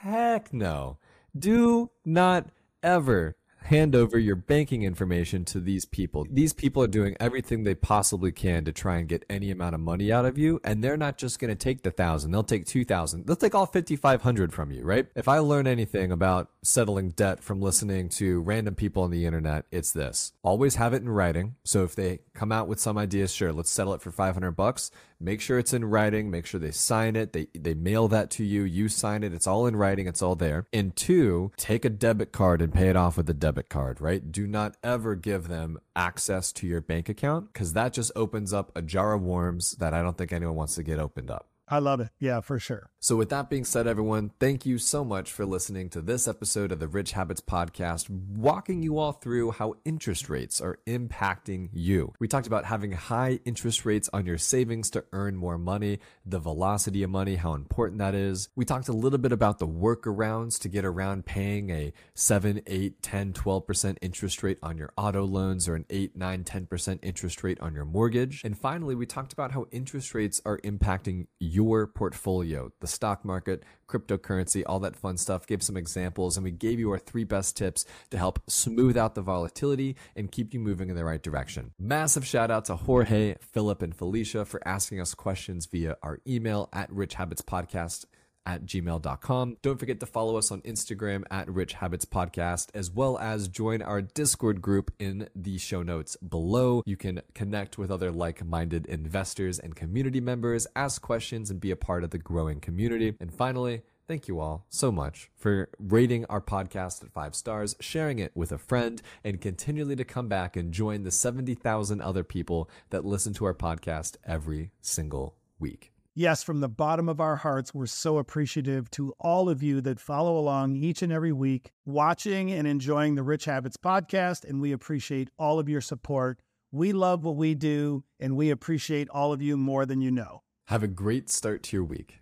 Heck 0.00 0.52
no. 0.52 0.98
Do 1.36 1.90
not 2.04 2.48
ever 2.82 3.36
hand 3.64 3.94
over 3.94 4.18
your 4.18 4.36
banking 4.36 4.82
information 4.82 5.44
to 5.46 5.60
these 5.60 5.84
people. 5.84 6.26
These 6.30 6.52
people 6.52 6.82
are 6.82 6.88
doing 6.88 7.16
everything 7.18 7.64
they 7.64 7.74
possibly 7.74 8.30
can 8.32 8.64
to 8.64 8.72
try 8.72 8.98
and 8.98 9.08
get 9.08 9.24
any 9.28 9.50
amount 9.50 9.74
of 9.74 9.80
money 9.80 10.12
out 10.12 10.24
of 10.24 10.36
you, 10.36 10.60
and 10.64 10.82
they're 10.82 10.96
not 10.96 11.18
just 11.18 11.38
going 11.38 11.50
to 11.50 11.54
take 11.54 11.82
the 11.82 11.90
thousand. 11.90 12.30
They'll 12.30 12.42
take 12.42 12.66
two 12.66 12.84
thousand. 12.84 13.26
They'll 13.26 13.36
take 13.36 13.54
all 13.54 13.66
fifty 13.66 13.96
five 13.96 14.22
hundred 14.22 14.52
from 14.52 14.70
you, 14.70 14.82
right? 14.82 15.06
If 15.14 15.28
I 15.28 15.38
learn 15.38 15.66
anything 15.66 16.12
about 16.12 16.50
settling 16.62 17.10
debt 17.10 17.42
from 17.42 17.60
listening 17.60 18.08
to 18.10 18.40
random 18.40 18.74
people 18.74 19.02
on 19.02 19.10
the 19.10 19.26
internet, 19.26 19.64
it's 19.70 19.92
this: 19.92 20.32
always 20.42 20.74
have 20.74 20.92
it 20.92 21.02
in 21.02 21.08
writing. 21.08 21.54
So 21.64 21.84
if 21.84 21.94
they 21.94 22.20
come 22.34 22.52
out 22.52 22.68
with 22.68 22.80
some 22.80 22.98
ideas, 22.98 23.32
sure, 23.32 23.52
let's 23.52 23.70
settle 23.70 23.94
it 23.94 24.02
for 24.02 24.10
five 24.10 24.34
hundred 24.34 24.52
bucks. 24.52 24.90
Make 25.20 25.40
sure 25.40 25.58
it's 25.58 25.72
in 25.72 25.86
writing. 25.86 26.30
Make 26.30 26.44
sure 26.44 26.60
they 26.60 26.70
sign 26.72 27.16
it. 27.16 27.32
They 27.32 27.46
they 27.54 27.72
mail 27.72 28.08
that 28.08 28.30
to 28.32 28.44
you. 28.44 28.64
You 28.64 28.88
sign 28.88 29.22
it. 29.22 29.32
It's 29.32 29.46
all 29.46 29.66
in 29.66 29.76
writing. 29.76 30.06
It's 30.06 30.20
all 30.20 30.34
there. 30.34 30.66
And 30.72 30.94
two, 30.94 31.52
take 31.56 31.84
a 31.86 31.90
debit 31.90 32.32
card 32.32 32.60
and 32.60 32.74
pay 32.74 32.88
it 32.88 32.96
off 32.96 33.16
with 33.16 33.30
a 33.30 33.34
debit 33.34 33.53
debit 33.54 33.68
card, 33.70 34.00
right? 34.00 34.32
Do 34.32 34.46
not 34.46 34.76
ever 34.82 35.14
give 35.14 35.46
them 35.46 35.78
access 35.94 36.52
to 36.54 36.66
your 36.66 36.80
bank 36.80 37.08
account 37.08 37.52
because 37.52 37.72
that 37.74 37.92
just 37.92 38.10
opens 38.16 38.52
up 38.52 38.72
a 38.74 38.82
jar 38.82 39.12
of 39.14 39.22
worms 39.22 39.72
that 39.72 39.94
I 39.94 40.02
don't 40.02 40.18
think 40.18 40.32
anyone 40.32 40.56
wants 40.56 40.74
to 40.74 40.82
get 40.82 40.98
opened 40.98 41.30
up. 41.30 41.48
I 41.68 41.78
love 41.78 42.00
it. 42.00 42.10
Yeah, 42.18 42.40
for 42.40 42.58
sure. 42.58 42.90
So, 43.00 43.16
with 43.16 43.28
that 43.30 43.50
being 43.50 43.64
said, 43.64 43.86
everyone, 43.86 44.30
thank 44.40 44.64
you 44.66 44.78
so 44.78 45.04
much 45.04 45.30
for 45.30 45.44
listening 45.44 45.90
to 45.90 46.00
this 46.00 46.26
episode 46.26 46.72
of 46.72 46.78
the 46.78 46.88
Rich 46.88 47.12
Habits 47.12 47.40
Podcast, 47.40 48.08
walking 48.08 48.82
you 48.82 48.98
all 48.98 49.12
through 49.12 49.52
how 49.52 49.74
interest 49.84 50.28
rates 50.28 50.60
are 50.60 50.78
impacting 50.86 51.68
you. 51.72 52.12
We 52.18 52.28
talked 52.28 52.46
about 52.46 52.64
having 52.64 52.92
high 52.92 53.40
interest 53.44 53.84
rates 53.84 54.08
on 54.12 54.26
your 54.26 54.38
savings 54.38 54.90
to 54.90 55.04
earn 55.12 55.36
more 55.36 55.58
money, 55.58 56.00
the 56.24 56.38
velocity 56.38 57.02
of 57.02 57.10
money, 57.10 57.36
how 57.36 57.54
important 57.54 57.98
that 57.98 58.14
is. 58.14 58.48
We 58.56 58.64
talked 58.64 58.88
a 58.88 58.92
little 58.92 59.18
bit 59.18 59.32
about 59.32 59.58
the 59.58 59.68
workarounds 59.68 60.58
to 60.60 60.68
get 60.68 60.84
around 60.84 61.26
paying 61.26 61.70
a 61.70 61.92
7, 62.14 62.62
8, 62.66 63.02
10, 63.02 63.32
12% 63.32 63.96
interest 64.00 64.42
rate 64.42 64.58
on 64.62 64.78
your 64.78 64.92
auto 64.96 65.24
loans 65.24 65.68
or 65.68 65.74
an 65.74 65.84
8, 65.90 66.16
9, 66.16 66.44
10% 66.44 66.98
interest 67.02 67.42
rate 67.42 67.60
on 67.60 67.74
your 67.74 67.84
mortgage. 67.84 68.42
And 68.44 68.56
finally, 68.58 68.94
we 68.94 69.06
talked 69.06 69.32
about 69.32 69.52
how 69.52 69.66
interest 69.72 70.14
rates 70.14 70.40
are 70.44 70.58
impacting 70.58 71.26
your 71.54 71.86
portfolio, 71.86 72.72
the 72.80 72.86
stock 72.86 73.24
market, 73.24 73.62
cryptocurrency, 73.88 74.62
all 74.66 74.80
that 74.80 74.96
fun 74.96 75.16
stuff. 75.16 75.46
Gave 75.46 75.62
some 75.62 75.76
examples, 75.76 76.36
and 76.36 76.44
we 76.44 76.50
gave 76.50 76.80
you 76.80 76.90
our 76.90 76.98
three 76.98 77.24
best 77.24 77.56
tips 77.56 77.84
to 78.10 78.18
help 78.18 78.40
smooth 78.48 78.96
out 78.96 79.14
the 79.14 79.22
volatility 79.22 79.96
and 80.16 80.32
keep 80.32 80.52
you 80.52 80.60
moving 80.60 80.90
in 80.90 80.96
the 80.96 81.04
right 81.04 81.22
direction. 81.22 81.72
Massive 81.78 82.26
shout 82.26 82.50
out 82.50 82.64
to 82.66 82.76
Jorge, 82.76 83.36
Philip, 83.40 83.82
and 83.82 83.94
Felicia 83.94 84.44
for 84.44 84.66
asking 84.66 85.00
us 85.00 85.14
questions 85.14 85.66
via 85.66 85.96
our 86.02 86.18
email 86.26 86.68
at 86.72 86.92
Rich 86.92 87.14
Habits 87.14 87.42
Podcast 87.42 88.06
at 88.46 88.66
gmail.com. 88.66 89.56
Don't 89.62 89.78
forget 89.78 90.00
to 90.00 90.06
follow 90.06 90.36
us 90.36 90.50
on 90.50 90.60
Instagram 90.62 91.24
at 91.30 91.50
Rich 91.50 91.74
Habits 91.74 92.04
Podcast, 92.04 92.68
as 92.74 92.90
well 92.90 93.18
as 93.18 93.48
join 93.48 93.82
our 93.82 94.02
Discord 94.02 94.60
group 94.62 94.92
in 94.98 95.28
the 95.34 95.58
show 95.58 95.82
notes 95.82 96.16
below. 96.16 96.82
You 96.86 96.96
can 96.96 97.22
connect 97.34 97.78
with 97.78 97.90
other 97.90 98.10
like 98.10 98.44
minded 98.44 98.86
investors 98.86 99.58
and 99.58 99.74
community 99.74 100.20
members, 100.20 100.66
ask 100.76 101.00
questions, 101.00 101.50
and 101.50 101.60
be 101.60 101.70
a 101.70 101.76
part 101.76 102.04
of 102.04 102.10
the 102.10 102.18
growing 102.18 102.60
community. 102.60 103.14
And 103.20 103.32
finally, 103.32 103.82
Thank 104.06 104.28
you 104.28 104.38
all 104.38 104.66
so 104.68 104.92
much 104.92 105.30
for 105.34 105.70
rating 105.78 106.26
our 106.26 106.42
podcast 106.42 107.02
at 107.02 107.10
five 107.10 107.34
stars, 107.34 107.74
sharing 107.80 108.18
it 108.18 108.32
with 108.34 108.52
a 108.52 108.58
friend, 108.58 109.00
and 109.24 109.40
continually 109.40 109.96
to 109.96 110.04
come 110.04 110.28
back 110.28 110.56
and 110.56 110.72
join 110.74 111.04
the 111.04 111.10
70,000 111.10 112.02
other 112.02 112.22
people 112.22 112.68
that 112.90 113.06
listen 113.06 113.32
to 113.34 113.46
our 113.46 113.54
podcast 113.54 114.16
every 114.26 114.72
single 114.82 115.36
week. 115.58 115.93
Yes, 116.16 116.44
from 116.44 116.60
the 116.60 116.68
bottom 116.68 117.08
of 117.08 117.20
our 117.20 117.34
hearts, 117.34 117.74
we're 117.74 117.86
so 117.86 118.18
appreciative 118.18 118.88
to 118.92 119.12
all 119.18 119.48
of 119.48 119.64
you 119.64 119.80
that 119.80 119.98
follow 119.98 120.38
along 120.38 120.76
each 120.76 121.02
and 121.02 121.12
every 121.12 121.32
week, 121.32 121.72
watching 121.84 122.52
and 122.52 122.68
enjoying 122.68 123.16
the 123.16 123.24
Rich 123.24 123.46
Habits 123.46 123.76
podcast. 123.76 124.48
And 124.48 124.60
we 124.60 124.70
appreciate 124.70 125.30
all 125.40 125.58
of 125.58 125.68
your 125.68 125.80
support. 125.80 126.38
We 126.70 126.92
love 126.92 127.24
what 127.24 127.34
we 127.34 127.56
do, 127.56 128.04
and 128.20 128.36
we 128.36 128.50
appreciate 128.50 129.08
all 129.08 129.32
of 129.32 129.42
you 129.42 129.56
more 129.56 129.84
than 129.86 130.00
you 130.00 130.12
know. 130.12 130.42
Have 130.68 130.84
a 130.84 130.88
great 130.88 131.30
start 131.30 131.64
to 131.64 131.76
your 131.76 131.84
week. 131.84 132.20